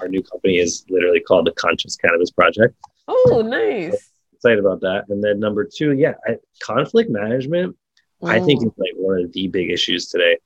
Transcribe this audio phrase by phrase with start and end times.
[0.00, 2.74] Our new company is literally called the Conscious Cannabis Project.
[3.08, 3.92] Oh, nice.
[3.92, 3.98] So
[4.34, 5.04] excited about that.
[5.08, 7.76] And then number two, yeah, I, conflict management.
[8.22, 10.38] I think is like one of the big issues today.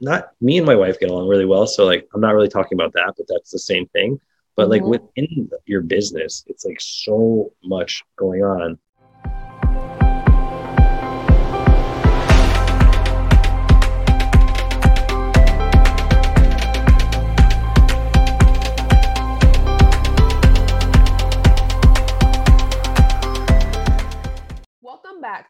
[0.00, 1.66] Not me and my wife get along really well.
[1.66, 4.18] So like I'm not really talking about that, but that's the same thing.
[4.56, 4.70] But mm-hmm.
[4.70, 8.78] like within your business, it's like so much going on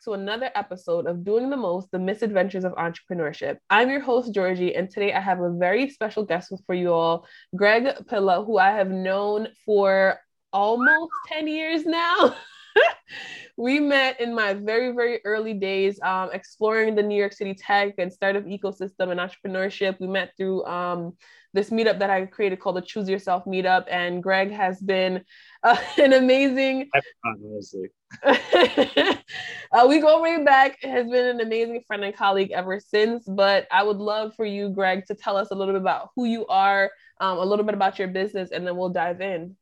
[0.04, 3.58] to another episode of Doing the Most The Misadventures of Entrepreneurship.
[3.68, 7.26] I'm your host, Georgie, and today I have a very special guest for you all,
[7.54, 10.18] Greg Pilla, who I have known for
[10.54, 12.34] almost 10 years now.
[13.56, 17.94] we met in my very, very early days um, exploring the New York City tech
[17.98, 20.00] and startup ecosystem and entrepreneurship.
[20.00, 21.14] We met through um,
[21.52, 23.84] this meetup that I created called the Choose Yourself Meetup.
[23.90, 25.24] And Greg has been
[25.62, 26.88] uh, an amazing.
[27.24, 27.88] honestly.
[28.24, 30.78] uh, we go way back.
[30.82, 33.24] Has been an amazing friend and colleague ever since.
[33.26, 36.24] But I would love for you, Greg, to tell us a little bit about who
[36.24, 39.56] you are, um, a little bit about your business, and then we'll dive in.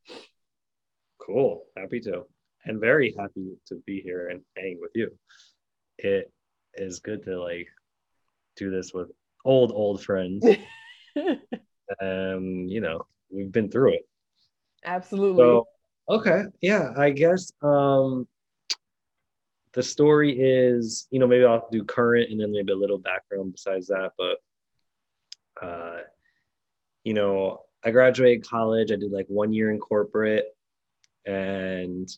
[1.18, 1.64] Cool.
[1.76, 2.24] Happy to.
[2.68, 5.10] And very happy to be here and hang with you.
[5.96, 6.30] It
[6.74, 7.66] is good to like
[8.56, 9.08] do this with
[9.44, 10.44] old, old friends.
[11.16, 14.08] um, you know, we've been through it.
[14.84, 15.42] Absolutely.
[15.42, 15.66] So,
[16.10, 16.42] okay.
[16.60, 18.28] Yeah, I guess um
[19.72, 23.52] the story is, you know, maybe I'll do current and then maybe a little background
[23.52, 24.12] besides that.
[24.18, 26.00] But uh,
[27.02, 30.46] you know, I graduated college, I did like one year in corporate
[31.24, 32.08] and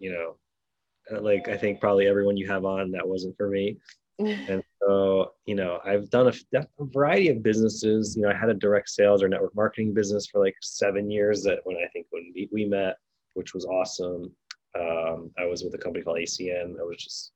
[0.00, 3.78] you know, like I think probably everyone you have on that wasn't for me.
[4.18, 8.16] and so, you know, I've done a, a, variety of businesses.
[8.16, 11.42] You know, I had a direct sales or network marketing business for like seven years.
[11.42, 12.96] That when I think when we, we met,
[13.34, 14.30] which was awesome.
[14.78, 16.78] Um, I was with a company called ACN.
[16.78, 17.32] I was just,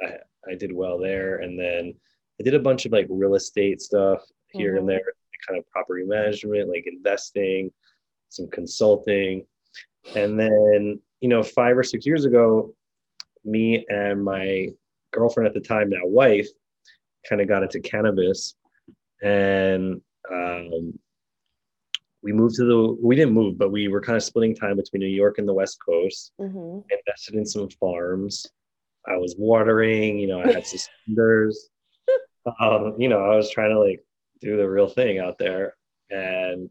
[0.00, 0.14] I,
[0.48, 1.94] I did well there, and then
[2.40, 4.22] I did a bunch of like real estate stuff
[4.52, 4.78] here mm-hmm.
[4.78, 5.02] and there,
[5.46, 7.70] kind of property management, like investing,
[8.28, 9.44] some consulting,
[10.14, 12.74] and then you know, five or six years ago,
[13.44, 14.68] me and my
[15.12, 16.48] girlfriend at the time, now wife,
[17.28, 18.54] kind of got into cannabis,
[19.22, 20.00] and
[20.30, 20.98] um,
[22.22, 22.96] we moved to the.
[23.02, 25.54] We didn't move, but we were kind of splitting time between New York and the
[25.54, 26.32] West Coast.
[26.40, 26.80] Mm-hmm.
[26.90, 28.46] Invested in some farms.
[29.06, 30.18] I was watering.
[30.18, 31.70] You know, I had suspenders.
[32.60, 34.04] um, you know, I was trying to like
[34.40, 35.74] do the real thing out there,
[36.10, 36.68] and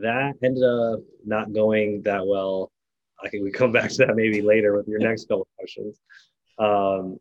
[0.00, 2.70] that ended up not going that well.
[3.22, 6.00] I think we come back to that maybe later with your next couple questions.
[6.58, 7.18] Um,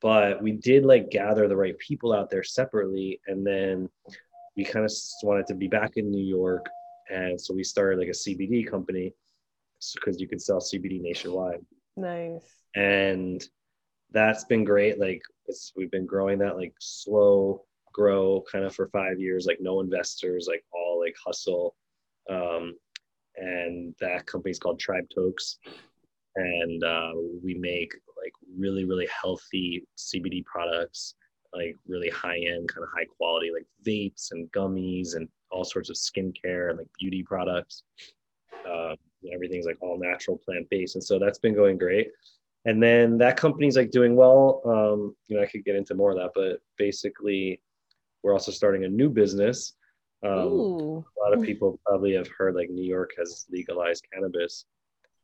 [0.00, 3.88] but we did like gather the right people out there separately and then
[4.56, 6.66] we kind of wanted to be back in new york
[7.08, 9.14] and so we started like a cbd company
[9.94, 11.64] because you could sell cbd nationwide.
[11.96, 12.42] Nice.
[12.74, 13.44] And
[14.10, 18.88] that's been great like it's we've been growing that like slow grow kind of for
[18.88, 21.74] five years like no investors like all like hustle.
[22.30, 22.76] Um,
[23.40, 25.58] and that company's called tribe tokes
[26.38, 27.12] and uh,
[27.42, 31.14] we make like really really healthy CBD products,
[31.52, 35.90] like really high end, kind of high quality, like vapes and gummies and all sorts
[35.90, 37.82] of skincare and like beauty products.
[38.68, 38.94] Uh,
[39.32, 42.10] everything's like all natural, plant based, and so that's been going great.
[42.64, 44.60] And then that company's like doing well.
[44.64, 47.60] Um, you know, I could get into more of that, but basically,
[48.22, 49.74] we're also starting a new business.
[50.24, 54.64] Um, a lot of people probably have heard like New York has legalized cannabis,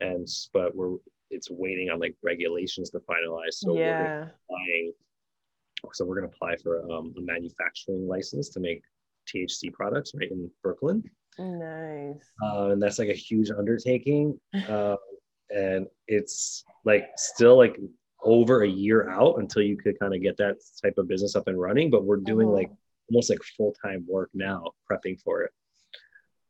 [0.01, 0.97] and but we're
[1.31, 3.55] it's waiting on like regulations to finalize.
[3.55, 4.03] So yeah.
[4.03, 4.93] we're applying.
[5.93, 8.83] So we're going to apply for um, a manufacturing license to make
[9.29, 11.03] THC products right in Brooklyn.
[11.39, 12.31] Nice.
[12.43, 14.39] Uh, and that's like a huge undertaking,
[14.69, 14.97] uh,
[15.51, 17.79] and it's like still like
[18.23, 21.49] over a year out until you could kind of get that type of business up
[21.49, 21.91] and running.
[21.91, 22.57] But we're doing uh-huh.
[22.57, 22.71] like
[23.11, 25.53] almost like full time work now, prepping for it.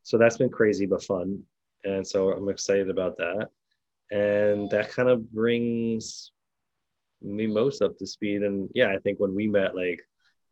[0.03, 1.41] So that's been crazy but fun,
[1.83, 3.49] and so I'm excited about that
[4.11, 6.31] and that kind of brings
[7.21, 9.99] me most up to speed and yeah i think when we met like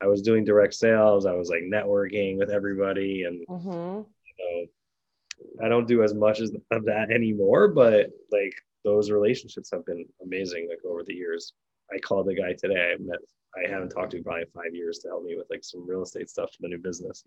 [0.01, 4.01] i was doing direct sales i was like networking with everybody and mm-hmm.
[4.01, 9.69] you know i don't do as much as of that anymore but like those relationships
[9.71, 11.53] have been amazing like over the years
[11.93, 13.19] i called the guy today i met
[13.57, 16.29] i haven't talked to probably five years to help me with like some real estate
[16.29, 17.23] stuff for the new business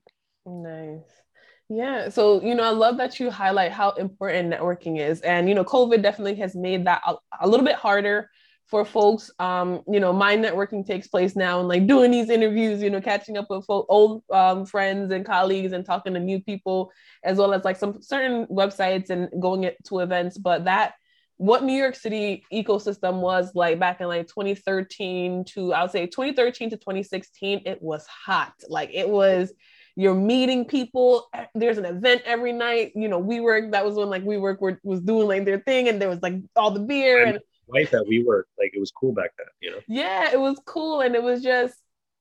[0.46, 1.02] nice
[1.68, 2.08] yeah.
[2.10, 5.20] So, you know, I love that you highlight how important networking is.
[5.22, 8.30] And, you know, COVID definitely has made that a, a little bit harder
[8.66, 9.30] for folks.
[9.38, 13.00] Um, you know, my networking takes place now and like doing these interviews, you know,
[13.00, 16.92] catching up with old um, friends and colleagues and talking to new people,
[17.24, 20.38] as well as like some certain websites and going to events.
[20.38, 20.94] But that
[21.38, 26.06] what New York City ecosystem was like back in like 2013 to I would say
[26.06, 28.52] 2013 to 2016, it was hot.
[28.68, 29.52] Like it was
[29.96, 31.28] you're meeting people.
[31.54, 32.92] There's an event every night.
[32.94, 36.00] You know, WeWork, that was when like WeWork were, was doing like their thing and
[36.00, 38.44] there was like all the beer and life that WeWork.
[38.58, 39.80] Like it was cool back then, you know?
[39.88, 41.00] Yeah, it was cool.
[41.00, 41.74] And it was just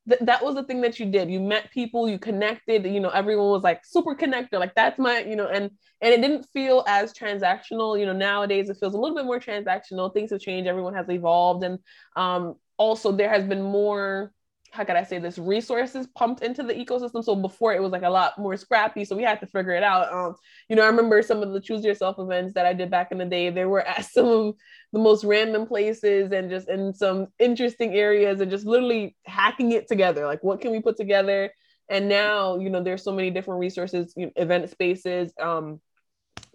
[0.08, 1.30] th- that was the thing that you did.
[1.30, 4.60] You met people, you connected, you know, everyone was like super connected.
[4.60, 5.72] Like that's my, you know, and
[6.02, 8.00] and it didn't feel as transactional.
[8.00, 10.14] You know, nowadays it feels a little bit more transactional.
[10.14, 11.64] Things have changed, everyone has evolved.
[11.64, 11.80] And
[12.16, 14.32] um also there has been more
[14.72, 17.24] how could I say this resources pumped into the ecosystem.
[17.24, 19.84] So before it was like a lot more scrappy, so we had to figure it
[19.84, 20.12] out.
[20.12, 20.36] Um,
[20.70, 23.18] you know, I remember some of the choose yourself events that I did back in
[23.18, 23.50] the day.
[23.50, 24.56] They were at some of
[24.92, 29.88] the most random places and just in some interesting areas and just literally hacking it
[29.88, 30.26] together.
[30.26, 31.52] Like, what can we put together?
[31.88, 35.80] And now, you know, there's so many different resources, you know, event spaces, um,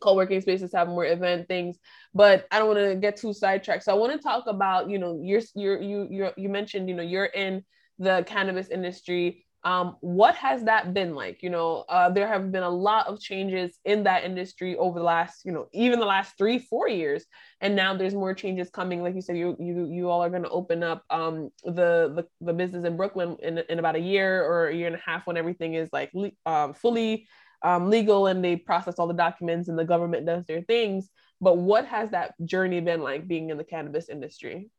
[0.00, 1.78] co-working spaces have more event things
[2.14, 4.98] but i don't want to get too sidetracked so i want to talk about you
[4.98, 7.62] know you're you're you you you mentioned you know you're in
[8.00, 9.44] the cannabis industry.
[9.62, 11.42] Um, what has that been like?
[11.42, 15.04] You know, uh, there have been a lot of changes in that industry over the
[15.04, 17.26] last, you know, even the last three, four years,
[17.60, 19.02] and now there's more changes coming.
[19.02, 22.26] Like you said, you you you all are going to open up um, the, the
[22.40, 25.26] the business in Brooklyn in in about a year or a year and a half
[25.26, 26.10] when everything is like
[26.46, 27.28] um, fully
[27.62, 31.10] um, legal and they process all the documents and the government does their things.
[31.40, 34.70] But what has that journey been like being in the cannabis industry?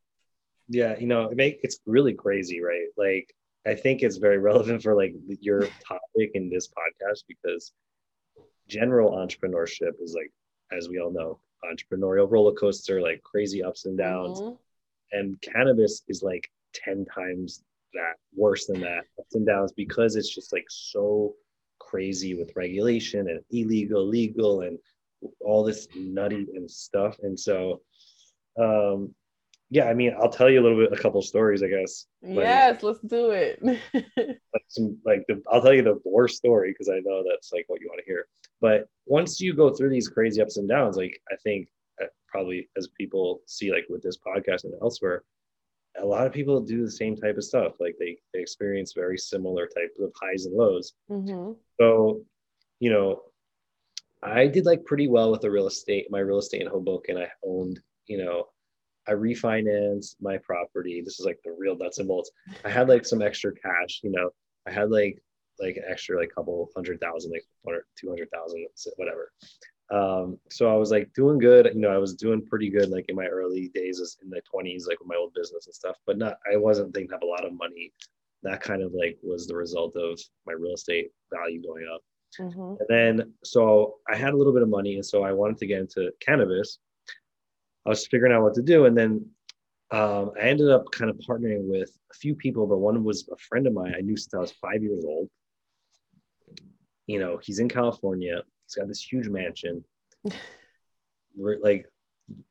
[0.72, 2.88] Yeah you know it make it's really crazy right?
[2.98, 3.34] Like
[3.68, 7.72] i think it's very relevant for like your topic in this podcast because
[8.68, 10.32] general entrepreneurship is like
[10.76, 14.40] as we all know entrepreneurial roller coaster like crazy ups and downs.
[14.40, 14.56] Mm-hmm.
[15.18, 17.64] and cannabis is like 10 times
[17.94, 21.34] that worse than that ups and downs because it's just like so
[21.80, 24.80] crazy with regulation and illegal legal and
[25.42, 27.18] all this nutty and stuff.
[27.22, 27.82] And so
[28.60, 29.14] um
[29.74, 32.06] yeah, I mean, I'll tell you a little bit, a couple stories, I guess.
[32.22, 33.58] Yes, let's do it.
[33.64, 37.64] like some, like the, I'll tell you the worst story because I know that's like
[37.68, 38.28] what you want to hear.
[38.60, 41.70] But once you go through these crazy ups and downs, like I think
[42.04, 45.24] uh, probably as people see, like with this podcast and elsewhere,
[45.98, 47.76] a lot of people do the same type of stuff.
[47.80, 50.96] Like they they experience very similar types of highs and lows.
[51.10, 51.54] Mm-hmm.
[51.80, 52.26] So,
[52.82, 53.22] you know,
[54.22, 56.08] I did like pretty well with the real estate.
[56.10, 58.48] My real estate in Hoboken, I owned, you know,
[59.12, 61.02] I refinanced my property.
[61.02, 62.32] This is like the real nuts and bolts.
[62.64, 64.30] I had like some extra cash, you know,
[64.68, 65.22] I had like
[65.60, 67.44] like an extra like couple hundred thousand, like
[68.00, 68.66] 200,000,
[68.96, 69.32] whatever.
[69.92, 73.06] Um, so I was like doing good, you know, I was doing pretty good like
[73.10, 76.18] in my early days in the 20s, like with my old business and stuff, but
[76.18, 77.92] not, I wasn't thinking have a lot of money.
[78.44, 82.02] That kind of like was the result of my real estate value going up.
[82.40, 82.76] Mm-hmm.
[82.80, 84.96] And then, so I had a little bit of money.
[84.96, 86.80] And so I wanted to get into cannabis
[87.86, 88.86] I was figuring out what to do.
[88.86, 89.26] And then
[89.92, 93.38] um, I ended up kind of partnering with a few people, but one was a
[93.38, 95.30] friend of mine I knew since I was five years old.
[97.08, 98.42] You know, he's in California.
[98.66, 99.84] He's got this huge mansion.
[101.36, 101.88] We're like,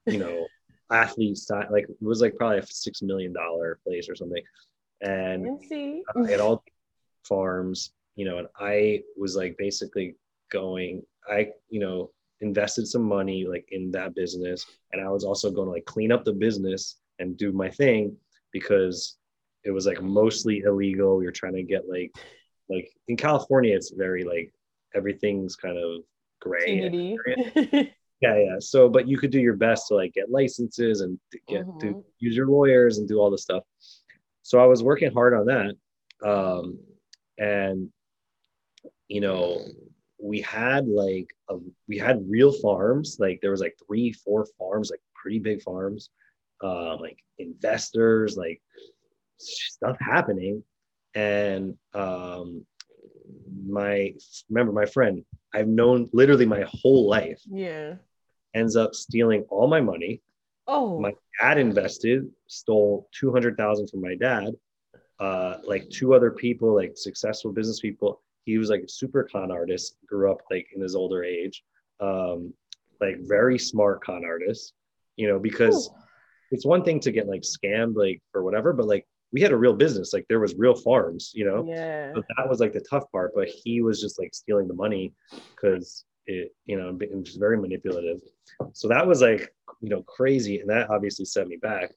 [0.06, 0.46] you know,
[0.90, 4.42] athlete athletes like it was like probably a six million dollar place or something.
[5.00, 5.60] And
[6.16, 6.62] I had all
[7.24, 10.16] farms, you know, and I was like basically
[10.50, 12.10] going, I, you know,
[12.40, 14.66] invested some money like in that business.
[14.92, 18.16] And i was also going to like clean up the business and do my thing
[18.52, 19.16] because
[19.64, 21.18] it was like mostly illegal.
[21.18, 22.12] We were trying to get like
[22.68, 24.52] like in california it's very like
[24.94, 26.02] everything's kind of
[26.40, 27.16] gray
[28.20, 28.56] yeah yeah.
[28.58, 31.18] So but you could do your best to like get licenses and
[31.48, 31.78] get mm-hmm.
[31.80, 33.64] to use your lawyers and do all this stuff.
[34.42, 35.74] So i was working hard on that
[36.26, 36.78] um
[37.38, 37.88] and
[39.08, 39.64] you know
[40.22, 41.56] we had like a,
[41.88, 46.10] we had real farms like there was like three four farms like pretty big farms
[46.62, 48.60] uh, like investors like
[49.40, 50.62] stuff happening.
[51.14, 52.64] And um
[53.66, 54.12] my
[54.48, 55.24] remember my friend
[55.54, 57.94] i've known literally my whole life yeah.
[58.54, 60.22] ends up stealing all my money.
[60.66, 61.00] Oh.
[61.00, 64.54] My dad invested stole 200000 from my dad.
[65.18, 69.50] Uh like two other people like successful business people he was like a super con
[69.50, 71.62] artist grew up like in his older age
[72.00, 72.52] um
[73.00, 74.74] like very smart con artist
[75.16, 75.90] you know because
[76.50, 79.56] it's one thing to get like scammed like or whatever but like we had a
[79.56, 81.64] real business like there was real farms you know?
[81.64, 82.10] Yeah.
[82.12, 85.12] But that was like the tough part but he was just like stealing the money
[85.54, 88.20] because it you know it was very manipulative.
[88.72, 91.90] So that was like you know crazy and that obviously set me back.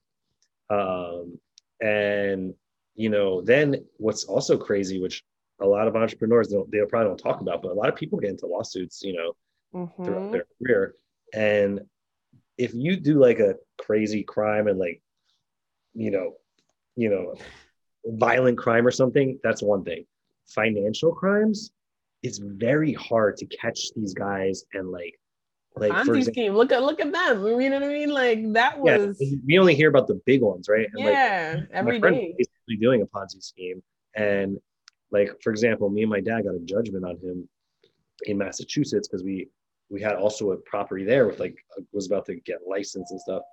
[0.70, 1.40] Um,
[1.82, 2.54] and
[2.96, 5.24] you know, then what's also crazy, which
[5.60, 8.20] a lot of entrepreneurs don't they probably don't talk about, but a lot of people
[8.20, 9.34] get into lawsuits, you know,
[9.74, 10.04] mm-hmm.
[10.04, 10.96] throughout their career.
[11.34, 11.82] And
[12.58, 15.02] if you do like a crazy crime and like,
[15.94, 16.34] you know,
[16.96, 17.36] you know,
[18.06, 20.06] violent crime or something, that's one thing.
[20.48, 21.72] Financial crimes,
[22.22, 25.20] it's very hard to catch these guys and like
[25.76, 26.54] like Ponzi example, scheme.
[26.54, 27.46] Look at look at them.
[27.46, 28.10] You know what I mean?
[28.10, 29.18] Like that was.
[29.20, 30.88] Yeah, we only hear about the big ones, right?
[30.94, 32.36] And yeah, like, every day.
[32.38, 33.82] Basically doing a Ponzi scheme,
[34.16, 34.58] and
[35.14, 37.48] like for example, me and my dad got a judgment on him
[38.26, 39.48] in Massachusetts because we
[39.90, 43.22] we had also a property there with like uh, was about to get licensed and
[43.22, 43.44] stuff,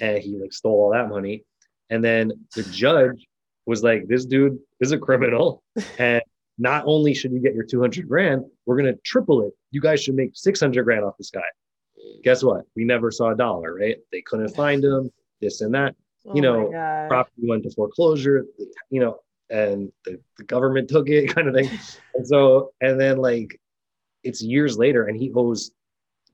[0.00, 1.44] and he like stole all that money,
[1.90, 3.26] and then the judge
[3.66, 5.62] was like, "This dude is a criminal,
[5.98, 6.22] and
[6.58, 9.52] not only should you get your 200 grand, we're going to triple it.
[9.70, 11.40] You guys should make 600 grand off this guy.
[12.22, 12.66] Guess what?
[12.76, 13.96] We never saw a dollar, right?
[14.12, 15.96] They couldn't find him, this and that.
[16.26, 16.68] Oh you know,
[17.08, 18.46] property went to foreclosure,
[18.90, 19.18] you know,
[19.52, 21.70] and the, the government took it kind of thing.
[22.14, 23.60] and so, and then like
[24.24, 25.70] it's years later and he owes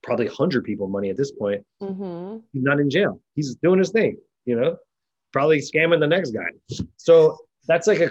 [0.03, 1.65] probably 100 people money at this point.
[1.83, 2.39] Mm-hmm.
[2.53, 3.21] He's not in jail.
[3.35, 4.77] He's doing his thing, you know,
[5.33, 6.49] probably scamming the next guy.
[6.97, 8.11] So that's like a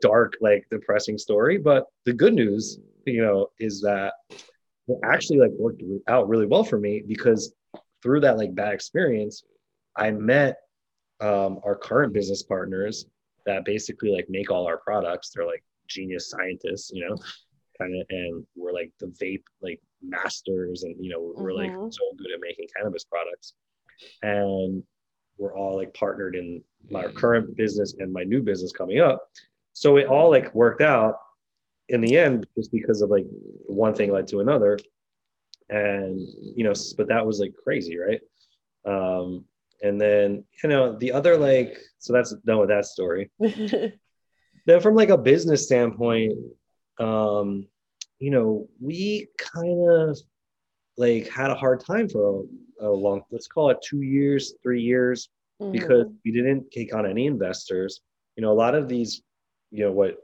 [0.00, 1.58] dark, like depressing story.
[1.58, 4.14] But the good news, you know, is that
[4.88, 7.52] it actually like worked out really well for me because
[8.02, 9.44] through that like bad experience,
[9.96, 10.56] I met
[11.20, 13.06] um, our current business partners
[13.46, 15.30] that basically like make all our products.
[15.30, 17.16] They're like genius scientists, you know,
[17.78, 21.80] kind of, and we're like the vape like masters, and you know, we're mm-hmm.
[21.80, 23.54] like so good at making cannabis products,
[24.22, 24.82] and
[25.38, 29.28] we're all like partnered in my current business and my new business coming up.
[29.72, 31.16] So it all like worked out
[31.88, 33.26] in the end just because of like
[33.66, 34.78] one thing led to another.
[35.68, 36.20] And
[36.54, 38.20] you know, but that was like crazy, right?
[38.86, 39.44] Um,
[39.82, 43.30] and then you know, the other like so that's done with that story.
[43.40, 46.34] then from like a business standpoint,
[46.98, 47.66] um,
[48.18, 50.18] you know, we kind of
[50.96, 52.44] like had a hard time for
[52.80, 55.28] a, a long let's call it two years, three years
[55.60, 55.72] mm-hmm.
[55.72, 58.00] because we didn't take on any investors.
[58.36, 59.22] You know, a lot of these,
[59.70, 60.16] you know, what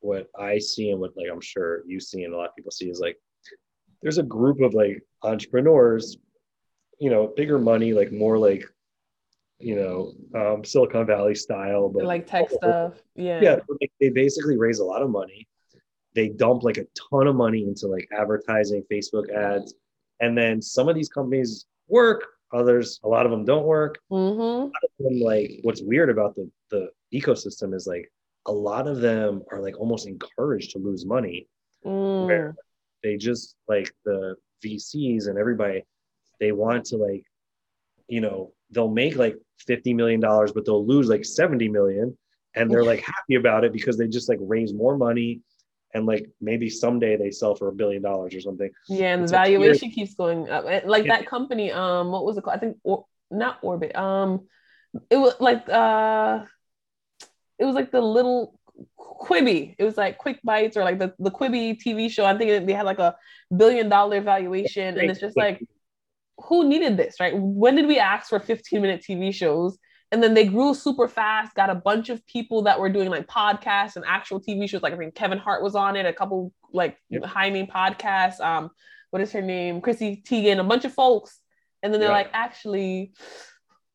[0.00, 2.72] what I see and what like I'm sure you see and a lot of people
[2.72, 3.16] see is like
[4.02, 6.16] there's a group of like entrepreneurs,
[6.98, 8.64] you know, bigger money, like more like
[9.62, 12.94] you know, um, Silicon Valley style, but like tech stuff.
[13.14, 13.40] Yeah.
[13.40, 13.56] Yeah.
[14.00, 15.46] They basically raise a lot of money.
[16.14, 19.74] They dump like a ton of money into like advertising, Facebook ads.
[20.20, 24.70] And then some of these companies work, others a lot of them don't work mm-hmm.
[24.98, 28.10] them, like what's weird about the the ecosystem is like
[28.46, 31.46] a lot of them are like almost encouraged to lose money
[31.84, 32.26] mm.
[32.26, 32.54] where
[33.02, 35.84] they just like the vcs and everybody
[36.40, 37.24] they want to like
[38.08, 39.36] you know they'll make like
[39.66, 42.16] 50 million dollars but they'll lose like 70 million
[42.54, 45.40] and they're like happy about it because they just like raise more money
[45.94, 48.70] and like maybe someday they sell for a billion dollars or something.
[48.88, 50.64] Yeah, and the valuation keeps going up.
[50.84, 51.18] Like yeah.
[51.18, 52.56] that company, um, what was it called?
[52.56, 53.94] I think or not Orbit.
[53.94, 54.46] Um,
[55.10, 56.44] it was like uh,
[57.58, 58.58] it was like the little
[58.98, 59.74] Quibi.
[59.78, 62.24] It was like Quick Bites or like the the Quibi TV show.
[62.24, 63.16] I think they had like a
[63.54, 65.62] billion dollar valuation, and it's just like,
[66.44, 67.32] who needed this, right?
[67.36, 69.78] When did we ask for 15 minute TV shows?
[70.12, 73.26] and then they grew super fast got a bunch of people that were doing like
[73.26, 74.82] podcasts and actual tv shows.
[74.82, 77.24] Like i think kevin hart was on it a couple like yep.
[77.24, 78.70] high name podcasts um
[79.12, 79.82] what is her name?
[79.82, 81.38] Chrissy teigen a bunch of folks.
[81.82, 82.16] And then they're yeah.
[82.16, 83.12] like actually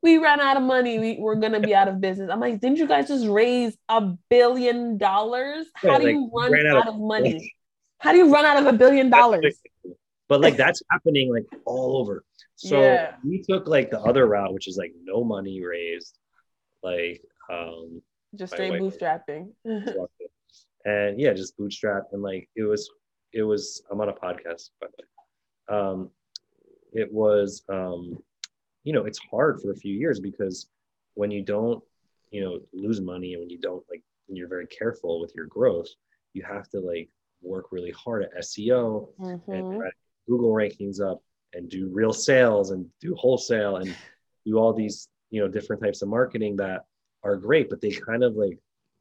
[0.03, 0.99] we ran out of money.
[0.99, 2.29] We, we're gonna be out of business.
[2.31, 5.65] I'm like didn't you guys just raise a billion dollars?
[5.73, 7.53] How yeah, do like, you run out, out, of money?
[7.99, 9.59] how do you run out of a billion dollars
[10.29, 12.23] but like that's happening like all over
[12.57, 13.15] so yeah.
[13.23, 16.17] we took like the other route, which is like no money raised,
[16.83, 18.01] like um
[18.35, 19.51] just straight bootstrapping.
[20.85, 22.89] and yeah, just bootstrap and like it was
[23.31, 25.79] it was I'm on a podcast by the way.
[25.79, 26.09] Um
[26.93, 28.17] it was um
[28.83, 30.67] you know it's hard for a few years because
[31.13, 31.83] when you don't
[32.31, 35.45] you know lose money and when you don't like when you're very careful with your
[35.45, 35.89] growth
[36.33, 37.07] you have to like
[37.43, 39.51] work really hard at SEO mm-hmm.
[39.51, 39.83] and
[40.27, 41.21] Google rankings up
[41.53, 43.95] and do real sales and do wholesale and
[44.45, 46.85] do all these you know different types of marketing that
[47.23, 48.57] are great but they kind of like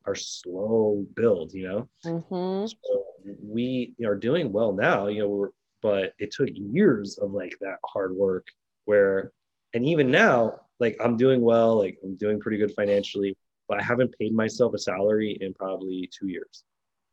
[0.07, 1.89] are slow build you know?
[2.05, 2.67] Mm-hmm.
[2.67, 3.05] so
[3.43, 5.49] we are doing well now you know
[5.83, 8.47] but it took years of like that hard work
[8.85, 9.33] where
[9.75, 13.37] and even now like i'm doing well like i'm doing pretty good financially
[13.69, 16.65] but i haven't paid myself a salary in probably two years.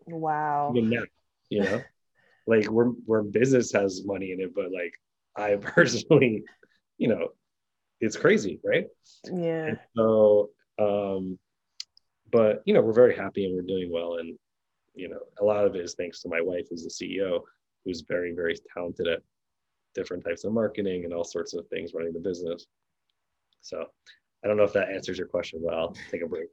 [0.05, 0.73] Wow.
[0.75, 1.03] Even now
[1.49, 1.81] you know
[2.45, 4.93] like we're, we're business has money in it but like
[5.35, 6.43] I personally,
[6.97, 7.29] you know,
[7.99, 8.87] it's crazy, right?
[9.31, 9.67] Yeah.
[9.67, 11.39] And so, um,
[12.31, 14.17] but you know, we're very happy and we're doing well.
[14.17, 14.37] And
[14.95, 17.41] you know, a lot of it is thanks to my wife, who's the CEO,
[17.85, 19.21] who's very, very talented at
[19.95, 22.65] different types of marketing and all sorts of things running the business.
[23.61, 23.85] So
[24.43, 26.49] I don't know if that answers your question, but I'll take a break.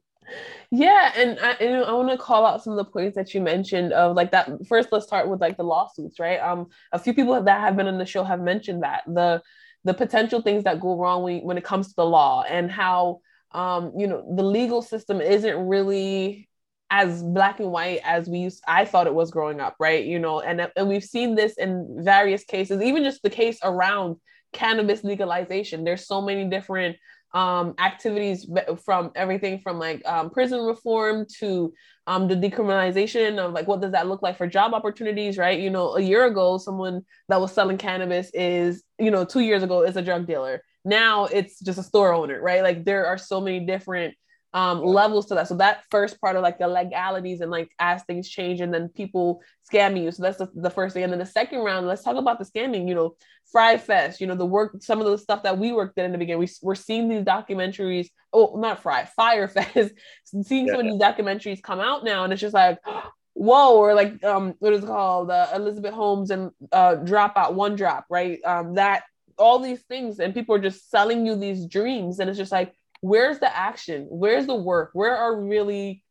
[0.71, 3.91] Yeah, and I, I want to call out some of the points that you mentioned
[3.93, 4.49] of like that.
[4.67, 6.39] First, let's start with like the lawsuits, right?
[6.39, 9.41] Um, a few people that have been on the show have mentioned that the
[9.83, 13.19] the potential things that go wrong when when it comes to the law and how
[13.51, 16.47] um you know the legal system isn't really
[16.91, 20.05] as black and white as we used I thought it was growing up, right?
[20.05, 24.17] You know, and and we've seen this in various cases, even just the case around
[24.53, 25.83] cannabis legalization.
[25.83, 26.97] There's so many different
[27.33, 28.49] um, activities
[28.83, 31.73] from everything from like um, prison reform to
[32.07, 35.59] um, the decriminalization of like what does that look like for job opportunities, right?
[35.59, 39.63] You know, a year ago, someone that was selling cannabis is, you know, two years
[39.63, 40.61] ago is a drug dealer.
[40.83, 42.63] Now it's just a store owner, right?
[42.63, 44.15] Like there are so many different
[44.53, 45.47] um, levels to that.
[45.47, 48.89] So that first part of like the legalities and like as things change and then
[48.89, 49.41] people
[49.71, 50.11] scamming you.
[50.11, 51.03] So that's the, the first thing.
[51.03, 53.15] And then the second round, let's talk about the scamming, you know,
[53.51, 56.11] Fry Fest, you know, the work, some of the stuff that we worked in in
[56.11, 56.39] the beginning.
[56.39, 58.07] We, we're seeing these documentaries.
[58.33, 59.93] Oh, not Fry, Fyre Fest.
[60.43, 60.73] seeing yeah.
[60.73, 62.23] some of these documentaries come out now.
[62.23, 62.79] And it's just like,
[63.33, 68.05] whoa, or like um, what is called uh, Elizabeth Holmes and uh, Dropout, One Drop,
[68.09, 68.43] right?
[68.43, 69.03] Um, that
[69.37, 72.73] all these things, and people are just selling you these dreams, and it's just like,
[73.01, 74.07] where's the action?
[74.09, 74.91] Where's the work?
[74.93, 76.03] Where are really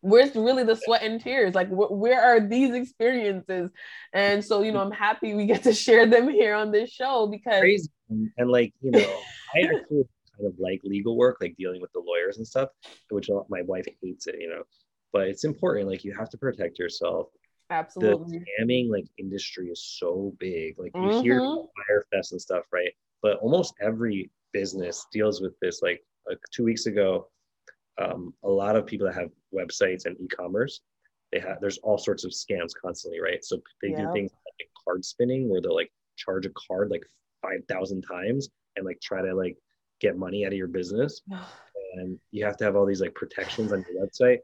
[0.00, 1.54] where's really the sweat and tears?
[1.54, 3.70] Like wh- where are these experiences?
[4.12, 7.26] And so you know i'm happy we get to share them here on this show
[7.26, 7.90] because Crazy.
[8.08, 9.20] and like you know
[9.54, 10.04] i actually
[10.36, 12.68] kind of like legal work like dealing with the lawyers and stuff
[13.10, 14.62] which my wife hates it you know.
[15.12, 17.28] But it's important like you have to protect yourself.
[17.70, 18.38] Absolutely.
[18.38, 20.76] The scamming like industry is so big.
[20.76, 21.22] Like you mm-hmm.
[21.22, 22.90] hear Fyre Fest and stuff right?
[23.22, 25.82] But almost every business deals with this.
[25.82, 27.28] Like, like two weeks ago,
[28.00, 30.80] um, a lot of people that have websites and e-commerce,
[31.32, 33.44] they have there's all sorts of scams constantly, right?
[33.44, 34.06] So they yeah.
[34.06, 37.04] do things like card spinning, where they'll like charge a card like
[37.42, 39.56] five thousand times and like try to like
[40.00, 41.20] get money out of your business,
[41.96, 44.38] and you have to have all these like protections on your website,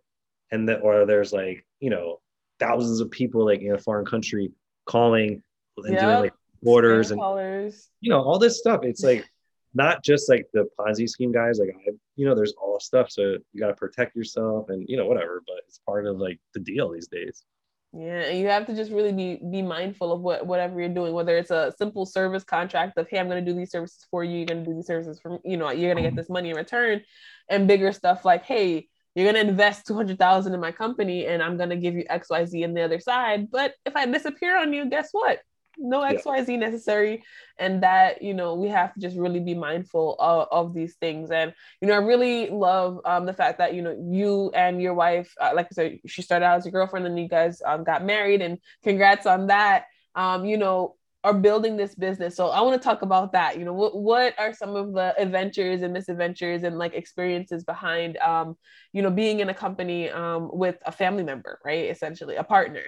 [0.51, 2.21] and that or there's like you know
[2.59, 4.53] thousands of people like in a foreign country
[4.87, 5.43] calling
[5.79, 6.03] and yep.
[6.03, 7.89] doing like orders and callers.
[8.01, 8.81] you know all this stuff.
[8.83, 9.30] It's like
[9.75, 11.59] not just like the Ponzi scheme guys.
[11.59, 13.11] Like I, you know, there's all stuff.
[13.11, 15.43] So you got to protect yourself and you know whatever.
[15.47, 17.45] But it's part of like the deal these days.
[17.93, 21.37] Yeah, you have to just really be be mindful of what whatever you're doing, whether
[21.37, 24.39] it's a simple service contract of hey, I'm going to do these services for you,
[24.39, 26.51] you're going to do these services for you know, you're going to get this money
[26.51, 27.03] in return,
[27.49, 31.57] and bigger stuff like hey, you're going to invest 200,000 in my company and I'm
[31.57, 34.89] going to give you XYZ in the other side, but if I disappear on you,
[34.89, 35.41] guess what?
[35.79, 36.57] No xyz yeah.
[36.57, 37.23] necessary
[37.59, 41.31] and that you know we have to just really be mindful of, of these things.
[41.31, 44.95] And you know i really love um, the fact that you know you and your
[44.95, 47.85] wife uh, like i said she started out as a girlfriend and you guys um,
[47.85, 52.35] got married and congrats on that um, you know are building this business.
[52.35, 55.15] So i want to talk about that you know what, what are some of the
[55.19, 58.57] adventures and misadventures and like experiences behind um,
[58.93, 62.83] you know being in a company um, with a family member right essentially a partner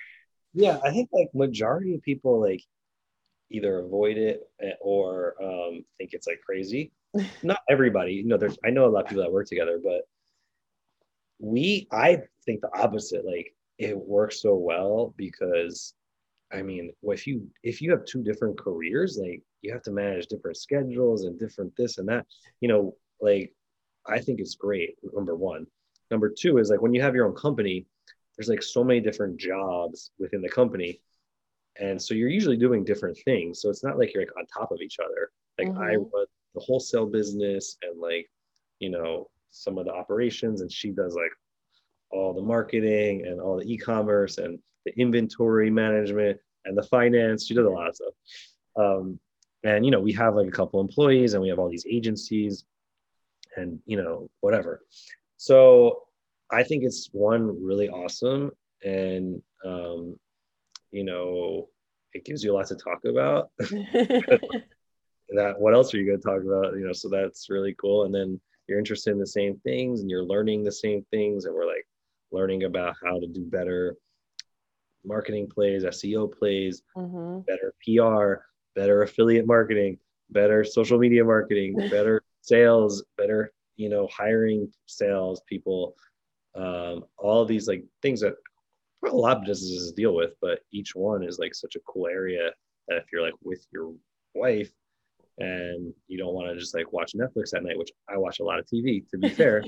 [0.54, 2.62] yeah i think like majority of people like
[3.52, 6.90] either avoid it eh, or um, think it's like crazy.
[7.42, 10.02] Not everybody, you know, there's I know a lot of people that work together, but
[11.38, 13.24] we I think the opposite.
[13.24, 15.94] Like it works so well because
[16.52, 20.26] I mean, if you if you have two different careers, like you have to manage
[20.26, 22.26] different schedules and different this and that,
[22.60, 23.52] you know, like
[24.06, 24.96] I think it's great.
[25.12, 25.66] Number one.
[26.10, 27.86] Number two is like when you have your own company,
[28.36, 31.00] there's like so many different jobs within the company.
[31.80, 33.60] And so you're usually doing different things.
[33.60, 35.30] So it's not like you're like on top of each other.
[35.58, 35.82] Like mm-hmm.
[35.82, 38.28] i run the wholesale business and like
[38.78, 41.30] you know some of the operations and she does like
[42.10, 47.46] all the marketing and all the e-commerce and the inventory management and the finance.
[47.46, 48.14] She does a lot of stuff.
[48.76, 49.18] Um,
[49.64, 52.64] and you know we have like a couple employees and we have all these agencies
[53.56, 54.82] and you know whatever.
[55.36, 56.02] So
[56.52, 58.50] i think it's one really awesome
[58.84, 60.16] and um,
[60.92, 61.68] you know,
[62.12, 63.50] it gives you a lot to talk about.
[63.58, 66.74] that what else are you going to talk about?
[66.74, 68.04] You know, so that's really cool.
[68.04, 71.54] And then you're interested in the same things and you're learning the same things, and
[71.54, 71.86] we're like
[72.30, 73.96] learning about how to do better
[75.04, 77.40] marketing plays, SEO plays, mm-hmm.
[77.40, 78.44] better PR,
[78.78, 79.98] better affiliate marketing,
[80.30, 85.96] better social media marketing, better sales, better you know hiring sales people
[86.54, 88.34] um, all these like things that
[89.06, 92.50] a lot of businesses deal with, but each one is like such a cool area
[92.88, 93.92] that if you're like with your
[94.34, 94.70] wife,
[95.38, 98.44] and you don't want to just like watch Netflix at night, which I watch a
[98.44, 99.08] lot of TV.
[99.10, 99.64] To be fair,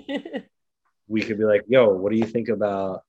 [1.09, 3.03] we could be like, "Yo, what do you think about?"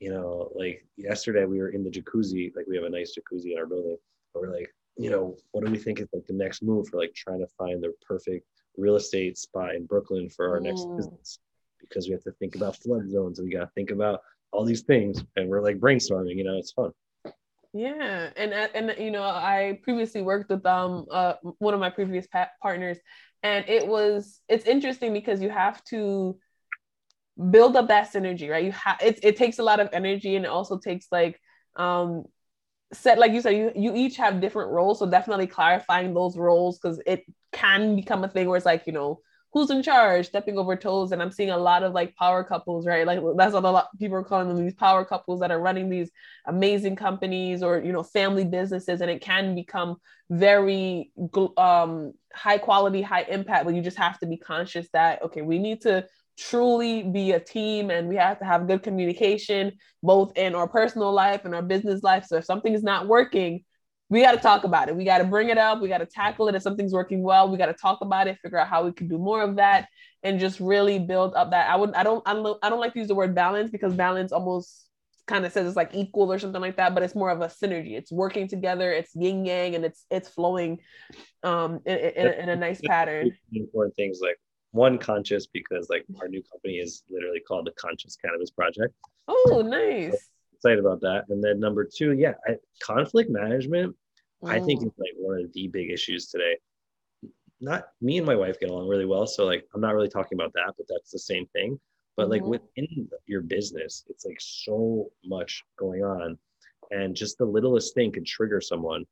[0.00, 2.54] You know, like yesterday we were in the jacuzzi.
[2.54, 3.96] Like we have a nice jacuzzi in our building.
[4.34, 6.98] But we're like, you know, what do we think is like the next move for
[6.98, 10.64] like trying to find the perfect real estate spot in Brooklyn for our mm.
[10.64, 11.38] next business?
[11.80, 14.20] Because we have to think about flood zones we got to think about
[14.52, 16.36] all these things, and we're like brainstorming.
[16.36, 16.92] You know, it's fun.
[17.72, 22.26] Yeah, and and you know, I previously worked with um uh one of my previous
[22.26, 22.98] pa- partners,
[23.42, 26.38] and it was it's interesting because you have to
[27.50, 28.64] build up that synergy, right?
[28.64, 29.20] You have it.
[29.22, 31.40] It takes a lot of energy, and it also takes like
[31.76, 32.24] um
[32.92, 36.78] set like you said you you each have different roles so definitely clarifying those roles
[36.78, 39.20] because it can become a thing where it's like you know
[39.52, 41.12] who's in charge, stepping over toes.
[41.12, 43.06] And I'm seeing a lot of like power couples, right?
[43.06, 45.88] Like that's what a lot people are calling them these power couples that are running
[45.88, 46.10] these
[46.46, 49.96] amazing companies or you know family businesses, and it can become
[50.30, 51.10] very
[51.56, 53.64] um, high quality, high impact.
[53.64, 56.06] But you just have to be conscious that okay, we need to
[56.38, 59.72] truly be a team and we have to have good communication
[60.04, 63.64] both in our personal life and our business life so if something is not working
[64.10, 64.96] we got to talk about it.
[64.96, 65.80] We got to bring it up.
[65.80, 66.54] We got to tackle it.
[66.54, 69.08] If something's working well, we got to talk about it, figure out how we can
[69.08, 69.88] do more of that,
[70.22, 71.70] and just really build up that.
[71.70, 71.94] I would.
[71.94, 72.22] I don't.
[72.26, 72.58] I don't.
[72.62, 74.86] I don't like to use the word balance because balance almost
[75.26, 77.48] kind of says it's like equal or something like that, but it's more of a
[77.48, 77.98] synergy.
[77.98, 78.92] It's working together.
[78.92, 80.78] It's yin yang, and it's it's flowing,
[81.42, 83.36] um, in, in, in a nice pattern.
[83.52, 84.40] Important things like
[84.70, 88.94] one conscious because like our new company is literally called the Conscious Cannabis Project.
[89.26, 91.24] Oh, nice excited about that.
[91.28, 93.94] And then number two, yeah, I, conflict management,
[94.42, 94.50] mm.
[94.50, 96.56] I think is like one of the big issues today.
[97.60, 100.38] Not me and my wife get along really well, so like I'm not really talking
[100.38, 101.78] about that, but that's the same thing.
[102.16, 102.32] But mm-hmm.
[102.32, 106.38] like within your business, it's like so much going on,
[106.92, 109.04] and just the littlest thing could trigger someone.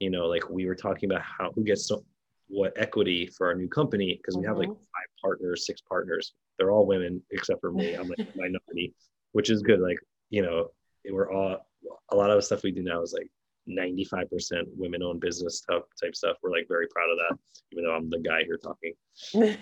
[0.00, 2.04] You know, like we were talking about how who gets so
[2.48, 4.48] what equity for our new company because we mm-hmm.
[4.48, 4.78] have like mm-hmm.
[4.78, 6.34] five partners, six partners.
[6.58, 7.94] They're all women except for me.
[7.94, 8.94] I'm like minority,
[9.32, 9.80] which is good.
[9.80, 10.68] Like you know,
[11.10, 11.66] we're all
[12.10, 13.30] a lot of the stuff we do now is like
[13.68, 16.36] 95% women owned business stuff type stuff.
[16.42, 17.38] We're like very proud of that,
[17.72, 18.94] even though I'm the guy here talking.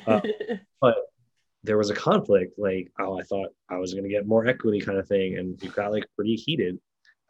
[0.07, 0.21] Uh,
[0.81, 0.97] but
[1.65, 4.81] there was a conflict, like, oh, I thought I was going to get more equity
[4.81, 5.39] kind of thing.
[5.39, 6.79] And we got like pretty heated.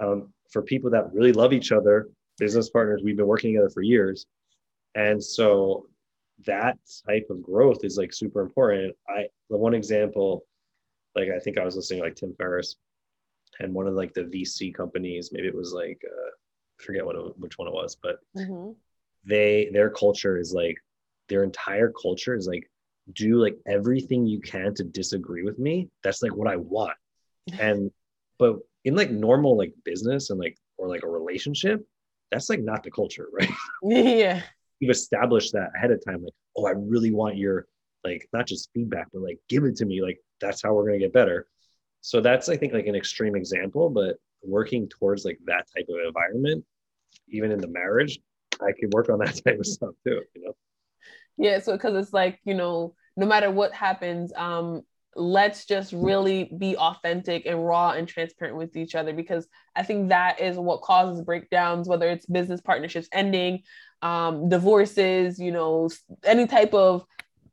[0.01, 3.83] Um, for people that really love each other, business partners, we've been working together for
[3.83, 4.27] years.
[4.95, 5.87] And so
[6.47, 8.97] that type of growth is like super important.
[9.09, 10.45] I, the one example,
[11.15, 12.77] like, I think I was listening like Tim Ferriss
[13.61, 16.31] and one of like the VC companies, maybe it was like uh,
[16.81, 18.73] I forget what it, which one it was, but mm-hmm.
[19.25, 20.79] they their culture is like
[21.29, 22.69] their entire culture is like
[23.13, 25.89] do like everything you can to disagree with me.
[26.03, 26.97] That's like what I want.
[27.59, 27.91] And
[28.39, 31.85] but in like normal like business and like or like a relationship,
[32.31, 33.51] that's like not the culture, right?
[33.83, 34.43] Yeah.
[34.79, 37.67] You've established that ahead of time, like, oh, I really want your
[38.05, 40.03] like not just feedback, but like give it to me.
[40.03, 41.47] Like that's how we're gonna get better
[42.03, 45.97] so that's i think like an extreme example but working towards like that type of
[46.07, 46.63] environment
[47.29, 48.19] even in the marriage
[48.61, 50.53] i could work on that type of stuff too you know?
[51.39, 54.83] Yeah so because it's like you know no matter what happens um
[55.15, 60.09] let's just really be authentic and raw and transparent with each other because i think
[60.09, 63.63] that is what causes breakdowns whether it's business partnerships ending
[64.01, 65.89] um, divorces you know
[66.25, 67.05] any type of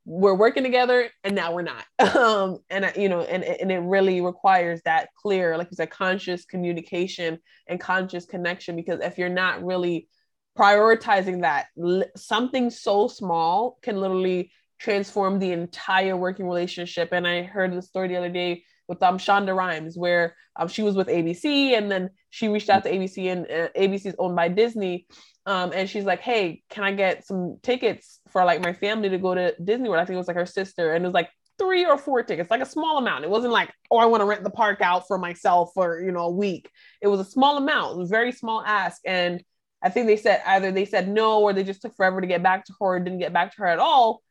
[0.09, 1.85] we're working together and now we're not.
[2.15, 6.43] Um and you know and, and it really requires that clear like you said conscious
[6.43, 10.07] communication and conscious connection because if you're not really
[10.57, 11.67] prioritizing that
[12.17, 17.09] something so small can literally transform the entire working relationship.
[17.11, 20.83] And i heard the story the other day with um Shonda Rhimes where um she
[20.83, 24.35] was with ABC and then she reached out to ABC and uh, ABC is owned
[24.35, 25.07] by Disney
[25.49, 29.17] um, and she's like, "Hey, can I get some tickets for like my family to
[29.17, 31.31] go to Disney World?" I think it was like her sister, and it was like
[31.57, 33.23] three or four tickets, like a small amount.
[33.23, 36.11] It wasn't like, "Oh, I want to rent the park out for myself for you
[36.11, 36.69] know a week."
[37.01, 38.07] It was a small amount.
[38.09, 39.43] Very small ask, and
[39.81, 42.43] I think they said either they said no or they just took forever to get
[42.43, 44.21] back to her, didn't get back to her at all,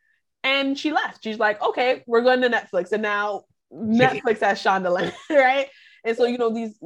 [0.44, 1.25] and she left.
[1.25, 5.68] She's like, "Okay, we're going to Netflix," and now Netflix has Shonda, right?
[6.04, 6.78] And so, you know, these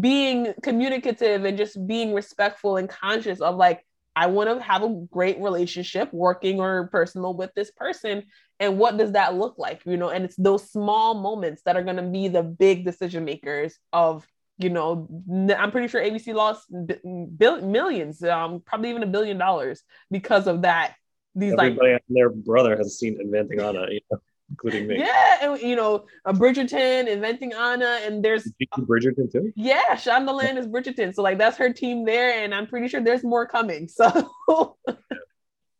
[0.00, 5.06] being communicative and just being respectful and conscious of like, I want to have a
[5.10, 8.24] great relationship, working or personal with this person.
[8.60, 9.82] And what does that look like?
[9.86, 13.24] You know, and it's those small moments that are going to be the big decision
[13.24, 14.26] makers of,
[14.58, 15.08] you know,
[15.56, 16.66] I'm pretty sure ABC lost
[17.36, 20.94] bill- millions, um, probably even a billion dollars because of that.
[21.34, 23.86] These Everybody like, and their brother has seen Inventing Anna.
[23.90, 24.18] You know?
[24.52, 24.98] Including me.
[24.98, 29.52] Yeah, and you know, uh, Bridgerton, Inventing Anna, and there's Bridgerton too.
[29.56, 33.24] Yeah, Shondaland is Bridgerton, so like that's her team there, and I'm pretty sure there's
[33.24, 33.88] more coming.
[33.88, 34.68] So that's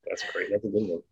[0.06, 0.50] that's great.
[0.50, 1.02] That's a good one.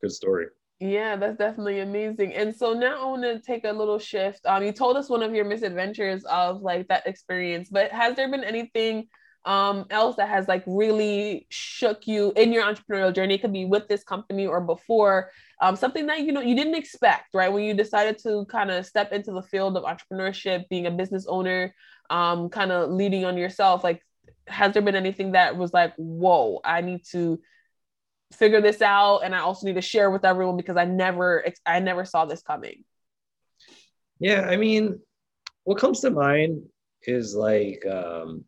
[0.00, 0.46] Good story.
[0.80, 2.34] Yeah, that's definitely amazing.
[2.34, 4.44] And so now I want to take a little shift.
[4.44, 8.30] Um, you told us one of your misadventures of like that experience, but has there
[8.30, 9.06] been anything
[9.46, 13.34] um else that has like really shook you in your entrepreneurial journey?
[13.34, 15.30] It could be with this company or before.
[15.60, 17.52] Um, something that you know you didn't expect, right?
[17.52, 21.26] When you decided to kind of step into the field of entrepreneurship, being a business
[21.26, 21.74] owner,
[22.10, 24.02] um, kind of leading on yourself, like
[24.46, 27.40] has there been anything that was like, whoa, I need to
[28.32, 31.80] figure this out and I also need to share with everyone because I never I
[31.80, 32.84] never saw this coming.
[34.18, 35.00] Yeah, I mean,
[35.64, 36.62] what comes to mind
[37.02, 38.44] is like um,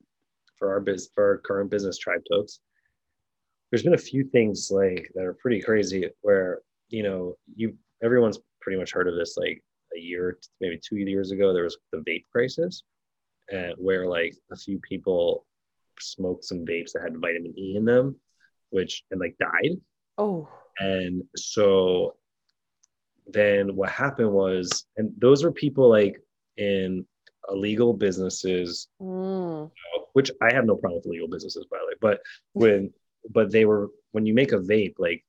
[0.58, 2.60] for our biz for our current business Tribe Tokes.
[3.70, 8.38] There's been a few things like that are pretty crazy where you know you everyone's
[8.60, 9.62] pretty much heard of this like
[9.96, 12.82] a year maybe two years ago there was the vape crisis
[13.50, 15.46] and where like a few people
[16.00, 18.16] smoked some vapes that had vitamin E in them
[18.70, 19.76] which and like died.
[20.18, 20.48] Oh.
[20.78, 22.16] And so
[23.26, 26.20] then what happened was, and those were people like
[26.56, 27.06] in
[27.50, 29.70] illegal businesses, mm.
[30.12, 31.94] which I have no problem with legal businesses, by the way.
[32.00, 32.20] But
[32.52, 32.92] when,
[33.30, 35.24] but they were when you make a vape, like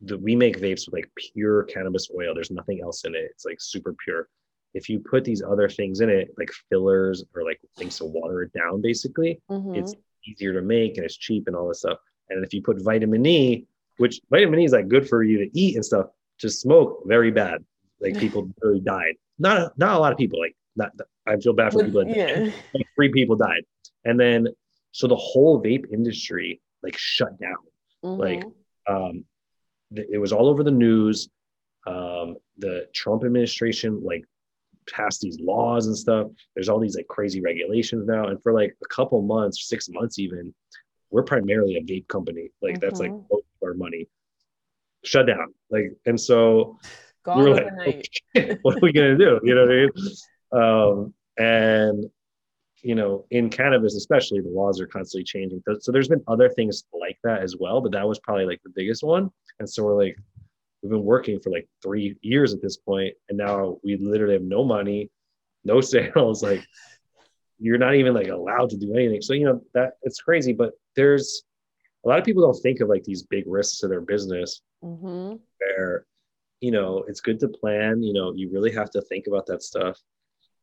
[0.00, 2.34] the we make vapes with like pure cannabis oil.
[2.34, 3.28] There's nothing else in it.
[3.30, 4.28] It's like super pure.
[4.74, 8.42] If you put these other things in it, like fillers or like things to water
[8.42, 9.74] it down, basically, mm-hmm.
[9.74, 9.94] it's
[10.26, 11.98] easier to make and it's cheap and all this stuff.
[12.28, 13.66] And if you put vitamin E,
[13.96, 16.06] which vitamin E is like good for you to eat and stuff,
[16.40, 17.64] to smoke, very bad.
[18.00, 19.14] Like people really died.
[19.38, 20.40] Not not a lot of people.
[20.40, 20.92] Like not.
[21.26, 22.04] I feel bad for people.
[22.04, 22.50] That yeah.
[22.74, 23.64] Like three people died,
[24.04, 24.48] and then
[24.92, 27.56] so the whole vape industry like shut down.
[28.04, 28.20] Mm-hmm.
[28.20, 28.44] Like
[28.88, 29.24] um,
[29.90, 31.28] it was all over the news.
[31.86, 34.24] Um, the Trump administration like
[34.90, 36.28] passed these laws and stuff.
[36.54, 40.18] There's all these like crazy regulations now, and for like a couple months, six months
[40.18, 40.54] even,
[41.10, 42.50] we're primarily a vape company.
[42.62, 42.80] Like mm-hmm.
[42.80, 43.26] that's like mm-hmm.
[43.30, 44.08] most of our money.
[45.04, 45.54] Shut down.
[45.70, 46.78] Like, and so
[47.26, 49.40] we we're like, oh, what are we gonna do?
[49.42, 49.90] You know what I mean?
[50.52, 52.06] Um, and
[52.82, 55.62] you know, in cannabis, especially, the laws are constantly changing.
[55.80, 58.72] So there's been other things like that as well, but that was probably like the
[58.74, 59.30] biggest one.
[59.58, 60.16] And so we're like,
[60.82, 64.42] we've been working for like three years at this point, and now we literally have
[64.42, 65.10] no money,
[65.64, 66.42] no sales.
[66.42, 66.64] Like,
[67.58, 69.22] you're not even like allowed to do anything.
[69.22, 71.42] So you know that it's crazy, but there's
[72.04, 75.36] a lot of people don't think of like these big risks to their business mm-hmm.
[75.58, 76.06] where
[76.60, 79.62] you know it's good to plan you know you really have to think about that
[79.62, 79.98] stuff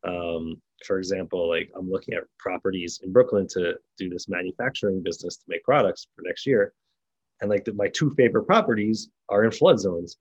[0.06, 5.38] um, for example like i'm looking at properties in brooklyn to do this manufacturing business
[5.38, 6.74] to make products for next year.
[7.42, 10.18] And like the, my two favorite properties are in flood zones.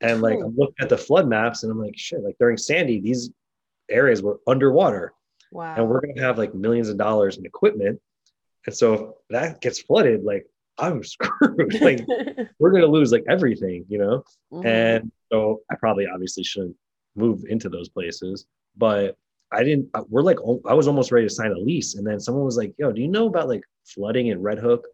[0.00, 3.00] And like i'm looking at the flood maps and i'm like shit like during sandy
[3.00, 3.30] these
[3.90, 5.12] areas were underwater.
[5.52, 8.00] Wow and we're going to have like millions of dollars in equipment.
[8.66, 10.46] And so if that gets flooded, like
[10.78, 11.74] I'm screwed.
[11.80, 12.04] like
[12.58, 14.24] we're gonna lose like everything, you know.
[14.52, 14.66] Mm-hmm.
[14.66, 16.76] And so I probably obviously shouldn't
[17.16, 19.16] move into those places, but
[19.52, 19.90] I didn't.
[20.08, 22.74] We're like I was almost ready to sign a lease, and then someone was like,
[22.78, 24.86] "Yo, do you know about like flooding in Red Hook?"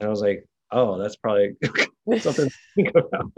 [0.00, 1.56] And I was like, "Oh, that's probably
[2.18, 3.32] something to think about."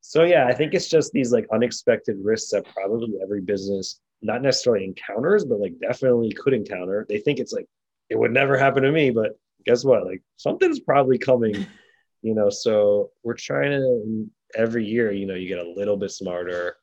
[0.00, 4.42] So yeah, I think it's just these like unexpected risks that probably every business not
[4.42, 7.06] necessarily encounters, but like definitely could encounter.
[7.08, 7.66] They think it's like
[8.08, 10.04] it would never happen to me, but guess what?
[10.04, 11.66] Like something's probably coming,
[12.22, 12.50] you know.
[12.50, 16.76] So we're trying to every year, you know, you get a little bit smarter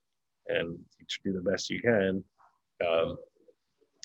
[0.48, 0.78] and
[1.24, 2.24] do the best you can.
[2.88, 3.18] Um,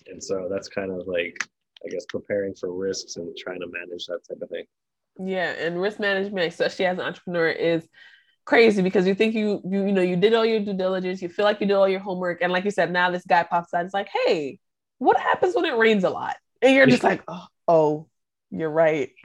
[0.06, 1.36] and so that's kind of like,
[1.84, 4.64] I guess, preparing for risks and trying to manage that type of thing.
[5.18, 7.86] Yeah, and risk management, especially as an entrepreneur, is
[8.44, 11.28] crazy because you think you you you know you did all your due diligence, you
[11.28, 13.72] feel like you did all your homework, and like you said, now this guy pops
[13.72, 13.84] out.
[13.84, 14.58] It's like, hey,
[14.98, 16.36] what happens when it rains a lot?
[16.64, 18.06] and you're just like, oh, oh
[18.58, 19.10] you're right.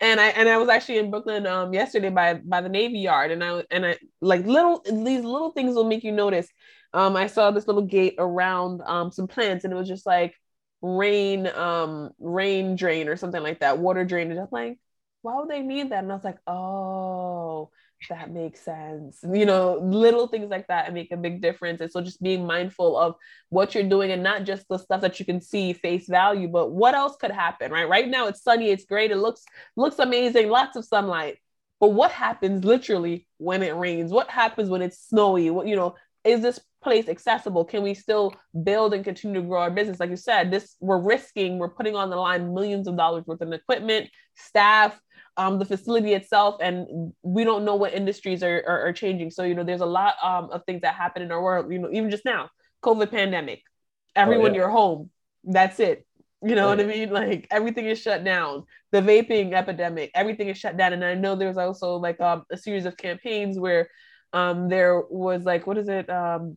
[0.00, 3.30] and I and I was actually in Brooklyn um yesterday by by the Navy Yard,
[3.30, 6.48] and I and I like little these little things will make you notice.
[6.94, 10.34] Um, I saw this little gate around um some plants, and it was just like
[10.82, 14.30] rain um rain drain or something like that, water drain.
[14.30, 14.78] And I'm like,
[15.22, 16.02] why would they need that?
[16.02, 17.70] And I was like, oh,
[18.08, 19.18] that makes sense.
[19.22, 21.80] You know, little things like that make a big difference.
[21.80, 23.14] And so just being mindful of
[23.48, 26.70] what you're doing and not just the stuff that you can see face value, but
[26.72, 27.88] what else could happen, right?
[27.88, 29.44] Right now it's sunny, it's great, it looks
[29.76, 31.38] looks amazing, lots of sunlight.
[31.80, 34.12] But what happens literally when it rains?
[34.12, 35.50] What happens when it's snowy?
[35.50, 37.64] What you know, is this place accessible?
[37.64, 40.00] Can we still build and continue to grow our business?
[40.00, 43.40] Like you said, this we're risking, we're putting on the line millions of dollars worth
[43.40, 45.00] of equipment, staff,
[45.36, 49.30] um, the facility itself, and we don't know what industries are, are, are changing.
[49.30, 51.78] So, you know, there's a lot um, of things that happen in our world, you
[51.78, 52.50] know, even just now,
[52.84, 53.62] COVID pandemic,
[54.14, 54.60] everyone, oh, yeah.
[54.60, 55.10] you're home.
[55.44, 56.06] That's it.
[56.44, 56.78] You know right.
[56.78, 57.10] what I mean?
[57.10, 58.64] Like everything is shut down.
[58.90, 60.92] The vaping epidemic, everything is shut down.
[60.92, 63.88] And I know there's also like um, a series of campaigns where
[64.32, 66.10] um, there was like what is it?
[66.10, 66.56] Um,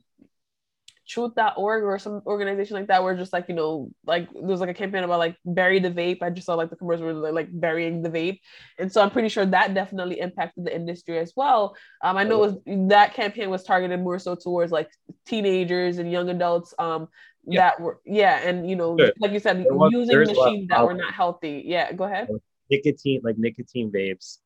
[1.07, 4.73] truth.org or some organization like that where just like you know like there's like a
[4.73, 6.21] campaign about like bury the vape.
[6.21, 8.39] I just saw like the commercial where like burying the vape.
[8.79, 11.75] And so i'm pretty sure that definitely impacted the industry as well.
[12.03, 12.55] Um i know was,
[12.89, 14.89] that campaign was targeted more so towards like
[15.25, 17.07] teenagers and young adults um
[17.45, 17.61] yeah.
[17.61, 21.13] that were yeah and you know like you said was, using machines that were not
[21.13, 21.63] healthy.
[21.65, 22.29] Yeah go ahead.
[22.71, 24.39] Nicotine like nicotine vapes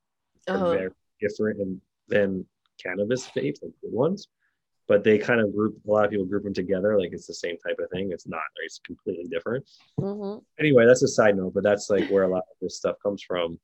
[0.47, 0.65] uh-huh.
[0.65, 0.91] are very
[1.21, 2.45] different than
[2.81, 4.27] cannabis vapes like good ones
[4.89, 7.33] but they kind of group a lot of people group them together like it's the
[7.33, 9.63] same type of thing it's not it's completely different.
[9.99, 10.39] Mm-hmm.
[10.59, 13.23] anyway that's a side note but that's like where a lot of this stuff comes
[13.23, 13.57] from.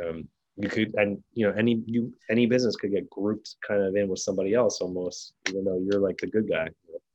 [0.00, 3.94] Um, you could and you know any you any business could get grouped kind of
[3.94, 6.68] in with somebody else almost even though you're like the good guy.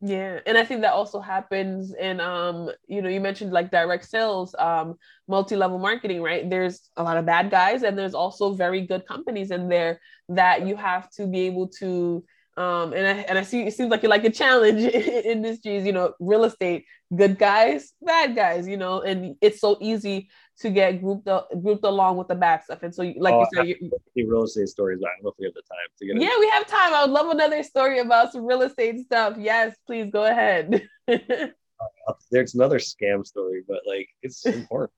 [0.04, 4.08] Yeah and i think that also happens in um you know you mentioned like direct
[4.08, 4.96] sales um
[5.28, 6.50] multi-level marketing right?
[6.50, 10.68] There's a lot of bad guys and there's also very good companies in there that
[10.68, 12.24] you have to be able to
[12.58, 15.86] um, and I and I see it seems like you like a challenge in industries,
[15.86, 16.86] you know, real estate,
[17.16, 21.86] good guys, bad guys, you know, and it's so easy to get grouped up, grouped
[21.86, 22.84] along with the bad stuff.
[22.84, 25.46] And so, like oh, you said, you real estate stories, I don't know if we
[25.46, 26.22] have the time to get.
[26.22, 26.94] Yeah, we have time.
[26.94, 29.38] I would love another story about some real estate stuff.
[29.40, 30.88] Yes, please go ahead.
[31.08, 34.92] uh, there's another scam story, but like it's important.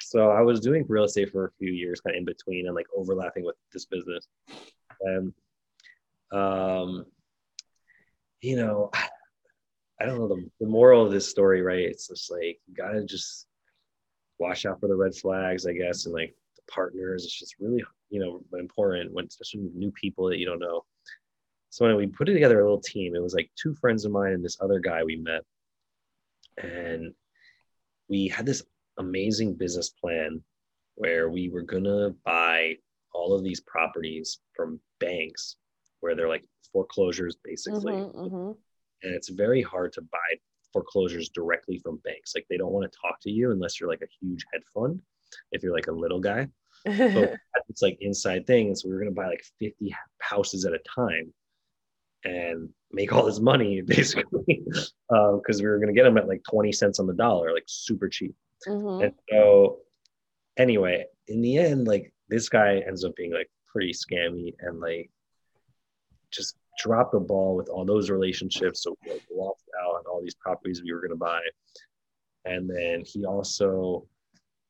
[0.00, 2.74] so I was doing real estate for a few years, kind of in between and
[2.76, 4.28] like overlapping with this business.
[5.00, 5.32] And
[6.32, 7.04] um,
[8.40, 8.90] you know,
[10.00, 11.78] I don't know the, the moral of this story, right?
[11.78, 13.46] It's just like you gotta just
[14.38, 17.24] watch out for the red flags, I guess, and like the partners.
[17.24, 20.84] It's just really, you know, important when especially new people that you don't know.
[21.70, 23.14] So anyway, we put it together a little team.
[23.14, 25.44] It was like two friends of mine and this other guy we met,
[26.58, 27.14] and
[28.08, 28.64] we had this
[28.98, 30.42] amazing business plan
[30.96, 32.76] where we were gonna buy
[33.14, 35.56] all of these properties from banks
[36.02, 37.94] where they're like foreclosures basically.
[37.94, 38.52] Mm-hmm, mm-hmm.
[39.04, 40.18] And it's very hard to buy
[40.72, 42.34] foreclosures directly from banks.
[42.34, 45.00] Like they don't want to talk to you unless you're like a huge hedge fund.
[45.50, 46.48] If you're like a little guy,
[46.86, 47.34] so
[47.68, 48.74] it's like inside thing.
[48.74, 51.32] So we were gonna buy like 50 houses at a time
[52.24, 56.42] and make all this money basically because um, we were gonna get them at like
[56.48, 58.34] 20 cents on the dollar, like super cheap.
[58.66, 59.04] Mm-hmm.
[59.04, 59.78] And so
[60.56, 65.10] anyway, in the end, like this guy ends up being like pretty scammy and like
[66.32, 68.82] just dropped the ball with all those relationships.
[68.82, 71.40] So we like, lost out on all these properties we were going to buy.
[72.44, 74.06] And then he also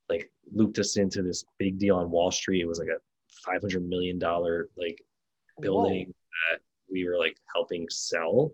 [0.09, 2.61] like looped us into this big deal on Wall Street.
[2.61, 4.18] It was like a $500 million
[4.77, 5.03] like
[5.61, 6.14] building Whoa.
[6.53, 8.53] that we were like helping sell.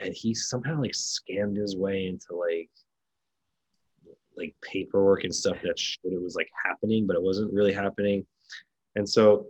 [0.00, 2.70] And he somehow like scammed his way into like
[4.36, 8.26] like paperwork and stuff that showed it was like happening, but it wasn't really happening.
[8.96, 9.46] And so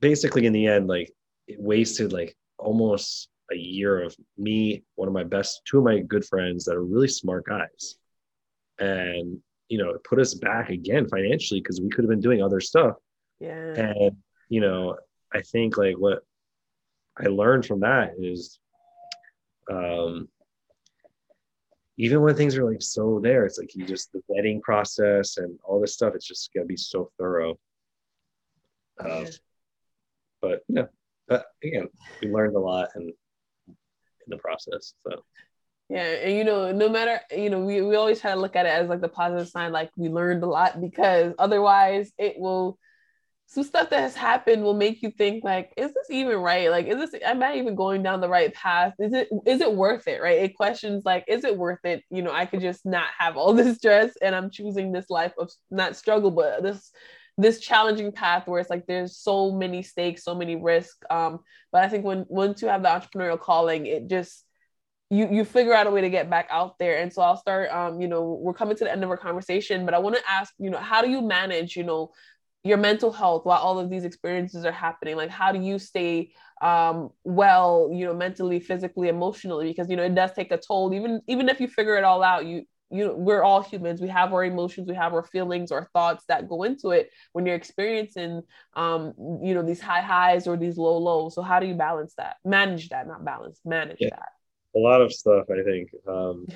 [0.00, 1.12] basically in the end, like
[1.50, 5.98] it wasted like almost a year of me, one of my best, two of my
[6.00, 7.96] good friends that are really smart guys.
[8.78, 12.42] And, you know, it put us back again financially because we could have been doing
[12.42, 12.96] other stuff.
[13.40, 13.74] Yeah.
[13.74, 14.16] And,
[14.48, 14.96] you know,
[15.34, 16.20] I think like what
[17.18, 18.58] I learned from that is
[19.70, 20.28] um
[21.96, 25.58] even when things are like so there, it's like you just the vetting process and
[25.64, 27.58] all this stuff, it's just gonna be so thorough.
[28.98, 29.26] Uh,
[30.40, 30.86] but yeah,
[31.30, 31.88] but again,
[32.20, 34.92] we learned a lot in in the process.
[35.06, 35.22] So
[35.88, 38.66] yeah, and you know, no matter you know, we, we always try to look at
[38.66, 42.78] it as like the positive sign, like we learned a lot because otherwise it will
[43.46, 46.70] some stuff that has happened will make you think like, is this even right?
[46.70, 48.94] Like, is this am I even going down the right path?
[48.98, 50.20] Is it is it worth it?
[50.20, 50.38] Right?
[50.38, 52.02] It questions like, is it worth it?
[52.10, 55.32] You know, I could just not have all this stress and I'm choosing this life
[55.38, 56.90] of not struggle, but this
[57.40, 60.98] this challenging path where it's like there's so many stakes, so many risks.
[61.10, 61.40] Um,
[61.72, 64.44] but I think when once you have the entrepreneurial calling, it just
[65.10, 66.98] you you figure out a way to get back out there.
[66.98, 67.70] And so I'll start.
[67.70, 70.22] Um, you know, we're coming to the end of our conversation, but I want to
[70.28, 72.12] ask, you know, how do you manage, you know,
[72.62, 75.16] your mental health while all of these experiences are happening?
[75.16, 79.68] Like, how do you stay um well, you know, mentally, physically, emotionally?
[79.68, 80.92] Because you know, it does take a toll.
[80.94, 84.00] Even even if you figure it all out, you you know we're all humans.
[84.00, 87.46] We have our emotions we have our feelings our thoughts that go into it when
[87.46, 88.42] you're experiencing
[88.74, 91.34] um you know these high highs or these low lows.
[91.34, 92.36] So how do you balance that?
[92.44, 94.10] Manage that not balance manage yeah.
[94.10, 94.28] that.
[94.74, 95.90] A lot of stuff i think.
[96.08, 96.46] Um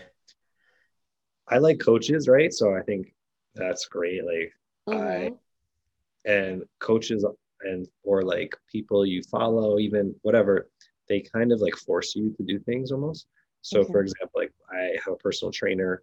[1.49, 2.53] i like coaches right?
[2.53, 3.15] So i think
[3.55, 4.53] that's great like
[4.89, 5.07] mm-hmm.
[5.07, 7.25] i and coaches
[7.63, 10.69] and or like people you follow even whatever
[11.09, 13.27] they kind of like force you to do things almost.
[13.63, 16.03] So for example like i have a personal trainer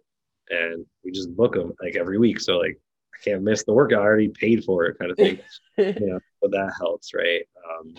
[0.52, 2.40] and we just book them like every week.
[2.40, 2.78] So like
[3.14, 4.02] I can't miss the workout.
[4.02, 5.38] I already paid for it, kind of thing.
[5.78, 7.42] you know, but that helps, right?
[7.68, 7.94] Um,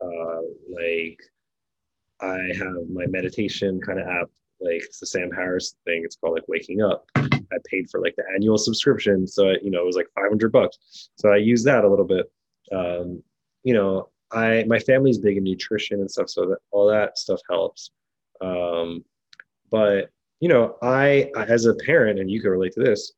[0.00, 1.20] uh, like
[2.20, 4.30] I have my meditation kind of app,
[4.60, 6.02] like it's the Sam Harris thing.
[6.04, 7.06] It's called like Waking Up.
[7.16, 11.10] I paid for like the annual subscription, so you know it was like 500 bucks.
[11.16, 12.30] So I use that a little bit.
[12.72, 13.22] Um,
[13.62, 17.40] you know, I my family's big in nutrition and stuff, so that all that stuff
[17.48, 17.90] helps.
[18.40, 19.04] Um,
[19.70, 20.10] but
[20.44, 23.14] you know, I as a parent, and you can relate to this,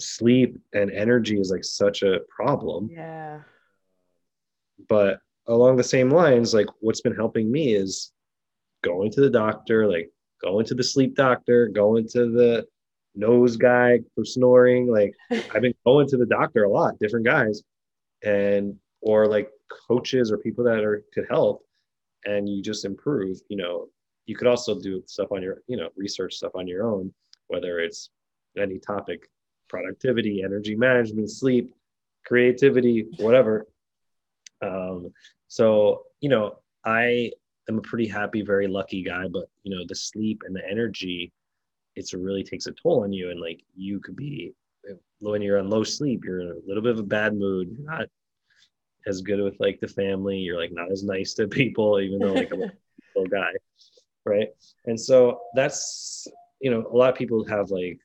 [0.00, 2.88] sleep and energy is like such a problem.
[2.90, 3.40] Yeah.
[4.88, 8.12] But along the same lines, like what's been helping me is
[8.82, 10.10] going to the doctor, like
[10.42, 12.66] going to the sleep doctor, going to the
[13.14, 14.90] nose guy for snoring.
[14.90, 15.12] Like
[15.54, 17.62] I've been going to the doctor a lot, different guys,
[18.24, 19.50] and or like
[19.86, 21.62] coaches or people that are could help,
[22.24, 23.36] and you just improve.
[23.50, 23.88] You know,
[24.26, 27.12] you could also do stuff on your, you know, research stuff on your own,
[27.48, 28.10] whether it's
[28.58, 29.28] any topic,
[29.68, 31.74] productivity, energy management, sleep,
[32.24, 33.66] creativity, whatever.
[34.62, 35.12] Um,
[35.48, 37.30] so you know, I
[37.68, 41.32] am a pretty happy, very lucky guy, but you know, the sleep and the energy
[41.96, 43.30] it's really takes a toll on you.
[43.30, 44.52] And like you could be
[45.20, 47.68] when you're on low sleep you're in a little bit of a bad mood.
[47.70, 48.06] You're not
[49.06, 50.38] as good with like the family.
[50.38, 52.72] You're like not as nice to people even though like i'm a
[53.16, 53.52] little guy
[54.24, 54.48] right
[54.86, 56.26] and so that's
[56.60, 57.98] you know a lot of people have like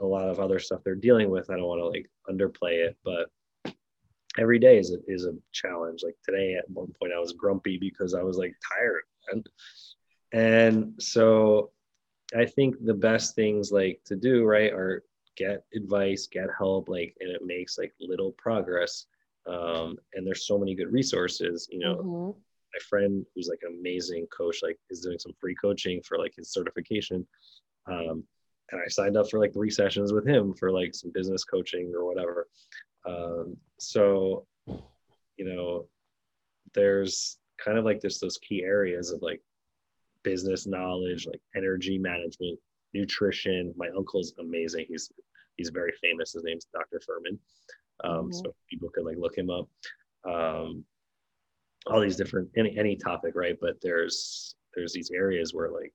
[0.00, 2.96] a lot of other stuff they're dealing with i don't want to like underplay it
[3.04, 3.30] but
[4.38, 7.76] every day is a, is a challenge like today at one point i was grumpy
[7.78, 9.02] because i was like tired
[9.32, 9.48] and
[10.32, 11.70] and so
[12.36, 15.02] I think the best things like to do, right, are
[15.36, 19.06] get advice, get help, like, and it makes like little progress.
[19.46, 21.96] Um, and there's so many good resources, you know.
[21.96, 22.40] Mm-hmm.
[22.74, 26.34] My friend who's like an amazing coach, like is doing some free coaching for like
[26.36, 27.26] his certification.
[27.86, 28.24] Um,
[28.70, 31.92] and I signed up for like three sessions with him for like some business coaching
[31.94, 32.48] or whatever.
[33.06, 35.86] Um, so, you know,
[36.74, 39.40] there's kind of like this those key areas of like
[40.22, 42.58] business knowledge, like energy management,
[42.92, 43.72] nutrition.
[43.76, 44.86] My uncle's amazing.
[44.88, 45.10] He's
[45.56, 46.32] he's very famous.
[46.32, 47.00] His name's Dr.
[47.00, 47.38] Fuhrman.
[48.04, 48.32] Um, mm-hmm.
[48.32, 49.68] So people could like look him up.
[50.24, 50.84] Um,
[51.90, 53.56] all these different any any topic, right?
[53.60, 55.92] But there's there's these areas where like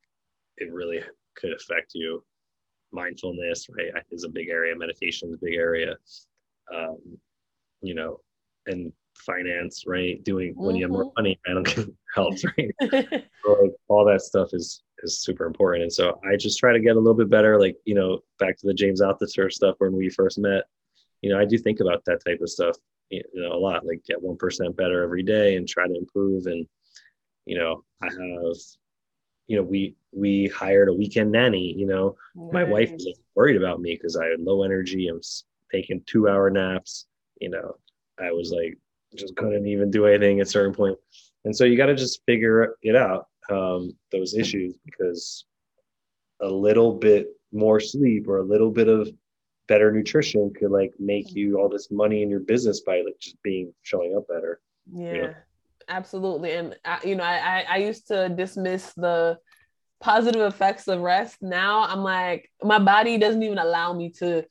[0.57, 1.01] it really
[1.35, 2.23] could affect you.
[2.91, 4.75] Mindfulness, right, is a big area.
[4.75, 5.95] Meditation is a big area.
[6.73, 6.97] Um,
[7.81, 8.19] you know,
[8.67, 10.23] and finance, right?
[10.23, 10.65] Doing mm-hmm.
[10.65, 11.21] when you have more mm-hmm.
[11.21, 12.71] money, I don't helps, right?
[12.81, 15.83] so, like, all that stuff is is super important.
[15.83, 17.59] And so I just try to get a little bit better.
[17.59, 20.63] Like, you know, back to the James Altucher stuff when we first met,
[21.21, 22.77] you know, I do think about that type of stuff,
[23.33, 26.45] you know, a lot, like get 1% better every day and try to improve.
[26.45, 26.65] And,
[27.45, 28.55] you know, I have,
[29.47, 32.53] you know, we, we hired a weekend nanny, you know, nice.
[32.53, 35.09] my wife was worried about me because I had low energy.
[35.09, 37.05] I was taking two hour naps,
[37.39, 37.75] you know,
[38.19, 38.77] I was like,
[39.15, 40.97] just couldn't even do anything at a certain point.
[41.45, 45.45] And so you got to just figure it out, um, those issues, because
[46.41, 49.11] a little bit more sleep or a little bit of
[49.67, 53.41] better nutrition could like make you all this money in your business by like just
[53.43, 54.59] being showing up better.
[54.91, 55.33] Yeah, you know?
[55.87, 56.51] absolutely.
[56.53, 59.39] And I, you know, I, I used to dismiss the
[60.01, 61.41] positive effects of rest.
[61.41, 64.43] Now I'm like, my body doesn't even allow me to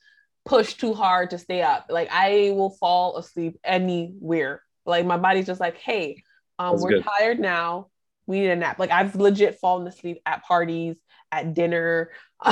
[0.44, 1.86] push too hard to stay up.
[1.90, 4.62] Like I will fall asleep anywhere.
[4.86, 6.22] Like my body's just like, hey,
[6.58, 7.04] um, we're good.
[7.04, 7.88] tired now.
[8.26, 8.78] We need a nap.
[8.78, 10.96] Like I've legit fallen asleep at parties,
[11.30, 12.10] at dinner.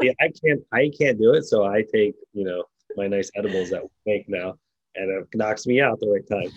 [0.00, 0.60] yeah, I can't.
[0.72, 1.44] I can't do it.
[1.44, 2.64] So I take you know
[2.96, 4.54] my nice edibles that we make now,
[4.94, 6.52] and it knocks me out the right time.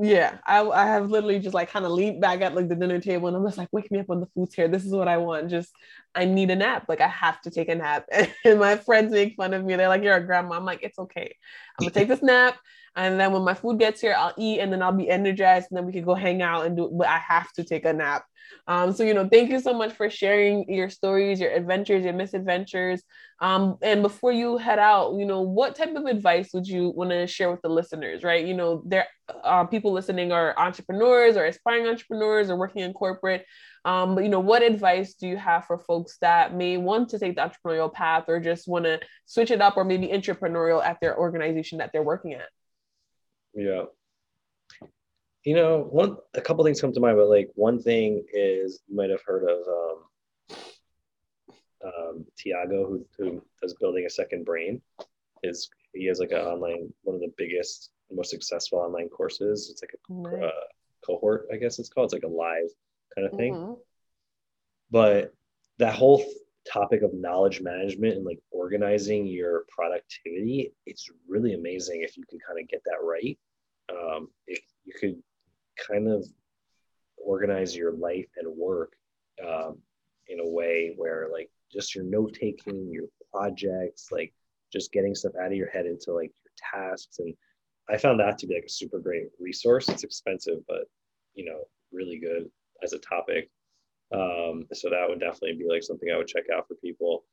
[0.00, 3.00] Yeah, I, I have literally just like kind of leaned back at like the dinner
[3.00, 4.68] table and I'm just like, wake me up when the food's here.
[4.68, 5.50] This is what I want.
[5.50, 5.72] Just
[6.14, 6.84] I need a nap.
[6.88, 8.06] Like I have to take a nap.
[8.44, 9.74] And my friends make fun of me.
[9.74, 10.56] They're like, you're a grandma.
[10.56, 11.34] I'm like, it's okay.
[11.78, 12.56] I'm gonna take this nap.
[12.94, 15.76] And then when my food gets here, I'll eat and then I'll be energized and
[15.76, 18.24] then we can go hang out and do but I have to take a nap.
[18.66, 22.14] Um, so you know, thank you so much for sharing your stories, your adventures, your
[22.14, 23.02] misadventures.
[23.40, 27.10] Um, and before you head out, you know, what type of advice would you want
[27.10, 28.44] to share with the listeners, right?
[28.44, 29.06] You know, there
[29.42, 33.44] uh, people listening are entrepreneurs or aspiring entrepreneurs or working in corporate.
[33.84, 37.18] Um, but you know, what advice do you have for folks that may want to
[37.18, 40.98] take the entrepreneurial path or just want to switch it up or maybe entrepreneurial at
[41.00, 42.48] their organization that they're working at?
[43.54, 43.84] Yeah.
[45.44, 48.96] You know, one a couple things come to mind, but like one thing is you
[48.96, 50.56] might have heard of um,
[51.84, 54.80] um, Tiago, who who does building a second brain.
[55.42, 59.70] Is he has like an online one of the biggest, most successful online courses.
[59.70, 60.50] It's like a uh,
[61.06, 62.06] cohort, I guess it's called.
[62.06, 62.70] It's like a live
[63.14, 63.54] kind of thing.
[63.54, 63.72] Mm-hmm.
[64.90, 65.34] But
[65.78, 66.24] that whole
[66.70, 72.38] topic of knowledge management and like organizing your productivity, it's really amazing if you can
[72.46, 73.38] kind of get that right.
[73.90, 75.22] Um, if you could
[75.76, 76.26] kind of
[77.16, 78.92] organize your life and work
[79.46, 79.78] um,
[80.28, 84.32] in a way where like just your note taking, your projects, like
[84.72, 87.18] just getting stuff out of your head into like your tasks.
[87.18, 87.34] And
[87.88, 89.88] I found that to be like a super great resource.
[89.88, 90.84] It's expensive, but
[91.34, 92.50] you know, really good
[92.82, 93.50] as a topic.
[94.12, 97.24] Um, so that would definitely be like something I would check out for people.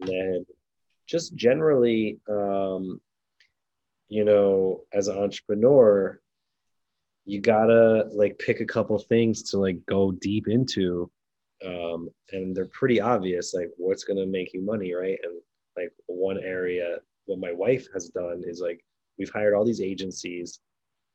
[0.00, 0.46] And then
[1.06, 3.00] just generally, um,
[4.08, 6.20] you know, as an entrepreneur,
[7.28, 11.10] you gotta like pick a couple things to like go deep into.
[11.64, 15.18] Um, and they're pretty obvious, like what's gonna make you money, right?
[15.22, 15.40] And
[15.76, 18.84] like one area, what my wife has done is like
[19.18, 20.60] we've hired all these agencies,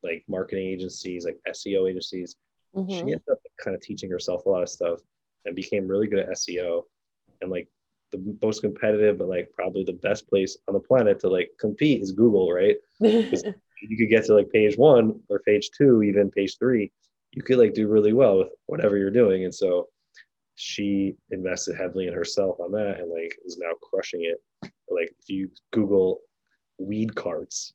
[0.02, 2.36] like marketing agencies, like SEO agencies,
[2.76, 2.92] Mm-hmm.
[2.92, 5.00] She ended up kind of teaching herself a lot of stuff
[5.44, 6.82] and became really good at SEO
[7.40, 7.68] and like
[8.12, 12.02] the most competitive, but like probably the best place on the planet to like compete
[12.02, 12.76] is Google, right?
[13.82, 16.90] you could get to like page one or page two, even page three,
[17.32, 19.44] you could like do really well with whatever you're doing.
[19.44, 19.88] And so
[20.56, 24.40] she invested heavily in herself on that and like is now crushing it.
[24.88, 26.20] Like if you Google
[26.78, 27.72] weed carts,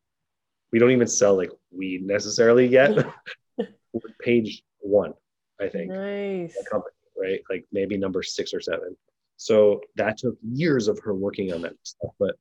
[0.71, 2.91] we don't even sell like weed necessarily yet.
[4.21, 5.13] page one,
[5.59, 5.91] I think.
[5.91, 6.55] Nice.
[6.69, 7.39] Company, right?
[7.49, 8.95] Like maybe number six or seven.
[9.37, 12.11] So that took years of her working on that stuff.
[12.19, 12.35] But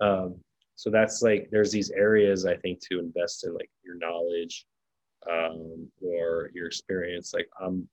[0.00, 0.36] um,
[0.82, 4.66] so that's like there's these areas I think to invest in like your knowledge
[5.30, 7.32] um, or your experience.
[7.32, 7.88] Like I'm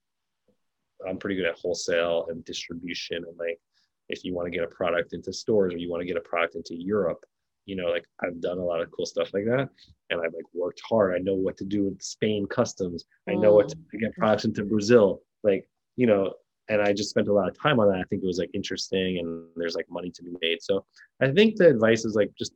[1.06, 3.60] I'm pretty good at wholesale and distribution and like
[4.08, 6.20] if you want to get a product into stores or you want to get a
[6.20, 7.24] product into Europe,
[7.64, 9.68] you know, like I've done a lot of cool stuff like that.
[10.10, 11.14] And I've like worked hard.
[11.14, 13.04] I know what to do with Spain customs.
[13.28, 15.20] I know what to, to get products into Brazil.
[15.44, 15.64] Like,
[15.94, 16.32] you know,
[16.68, 18.00] and I just spent a lot of time on that.
[18.00, 20.60] I think it was like interesting and there's like money to be made.
[20.60, 20.84] So
[21.22, 22.52] I think the advice is like just,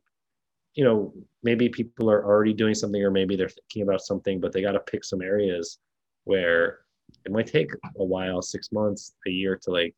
[0.75, 1.13] you know,
[1.43, 4.73] maybe people are already doing something or maybe they're thinking about something, but they got
[4.73, 5.79] to pick some areas
[6.25, 6.79] where
[7.25, 9.95] it might take a while, six months, a year to like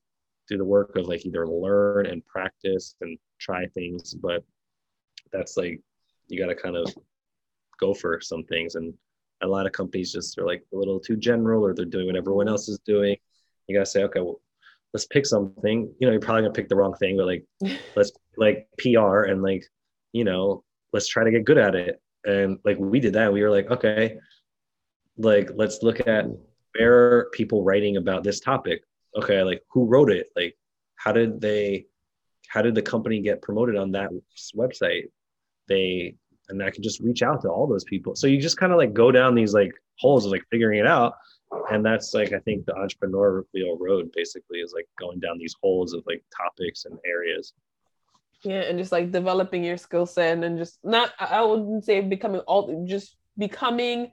[0.47, 4.13] do the work of like either learn and practice and try things.
[4.13, 4.43] But
[5.31, 5.81] that's like
[6.27, 6.93] you got to kind of
[7.79, 8.93] go for some things and
[9.41, 12.15] a lot of companies just are like a little too general or they're doing what
[12.15, 13.15] everyone else is doing
[13.67, 14.41] you got to say okay well
[14.93, 17.45] let's pick something you know you're probably gonna pick the wrong thing but like
[17.95, 19.63] let's like pr and like
[20.11, 20.63] you know
[20.93, 23.69] let's try to get good at it and like we did that we were like
[23.69, 24.17] okay
[25.17, 26.25] like let's look at
[26.77, 28.81] where are people writing about this topic
[29.15, 30.55] okay like who wrote it like
[30.95, 31.85] how did they
[32.49, 34.09] how did the company get promoted on that
[34.55, 35.09] website
[35.67, 36.15] they
[36.49, 38.15] and I can just reach out to all those people.
[38.15, 40.87] So you just kind of like go down these like holes of like figuring it
[40.87, 41.13] out.
[41.71, 45.93] And that's like I think the entrepreneurial road basically is like going down these holes
[45.93, 47.53] of like topics and areas.
[48.47, 52.39] Yeah, and just like developing your skill set and just not I wouldn't say becoming
[52.47, 54.11] all just becoming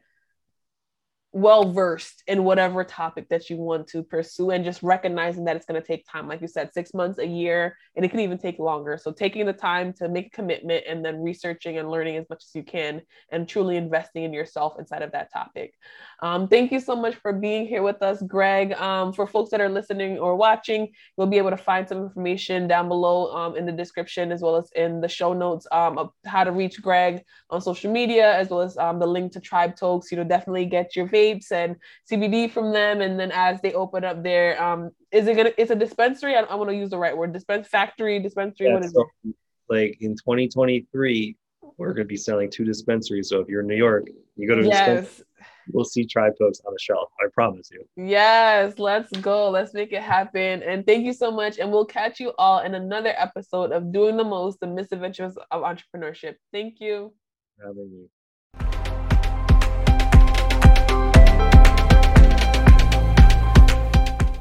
[1.35, 5.66] well versed in whatever topic that you want to pursue and just recognizing that it's
[5.66, 6.28] going to take time.
[6.28, 8.97] Like you said 6 months a year and it can even take longer.
[8.97, 12.45] So taking the time to make a commitment and then researching and learning as much
[12.45, 15.74] as you can and truly investing in yourself inside of that topic.
[16.22, 18.72] Um, thank you so much for being here with us greg.
[18.74, 22.68] Um, for folks that are listening or watching you'll be able to find some information
[22.68, 26.12] down below um, in the description as well as in the show notes um, of
[26.26, 29.74] how to reach greg on social media as well as um, the link to Tribe
[29.74, 30.12] Tokes.
[30.12, 31.77] You know definitely get your vapes and
[32.11, 33.01] CBD from them.
[33.01, 35.53] And then as they open up their, um, is it gonna?
[35.57, 36.37] It's a dispensary.
[36.37, 37.33] I, I want to use the right word.
[37.33, 38.66] Dispense factory, dispensary.
[38.68, 39.35] Yeah, what is so, it?
[39.68, 41.37] Like in 2023,
[41.79, 43.29] we're gonna be selling to dispensaries.
[43.29, 44.07] So if you're in New York,
[44.37, 45.22] you go to yes.
[45.72, 47.09] We'll see Tribe on the shelf.
[47.20, 47.85] I promise you.
[47.97, 49.49] Yes, let's go.
[49.49, 50.62] Let's make it happen.
[50.62, 51.59] And thank you so much.
[51.59, 55.62] And we'll catch you all in another episode of Doing the Most: The Misadventures of
[55.62, 56.35] Entrepreneurship.
[56.53, 57.14] Thank you.
[57.59, 58.07] Having me.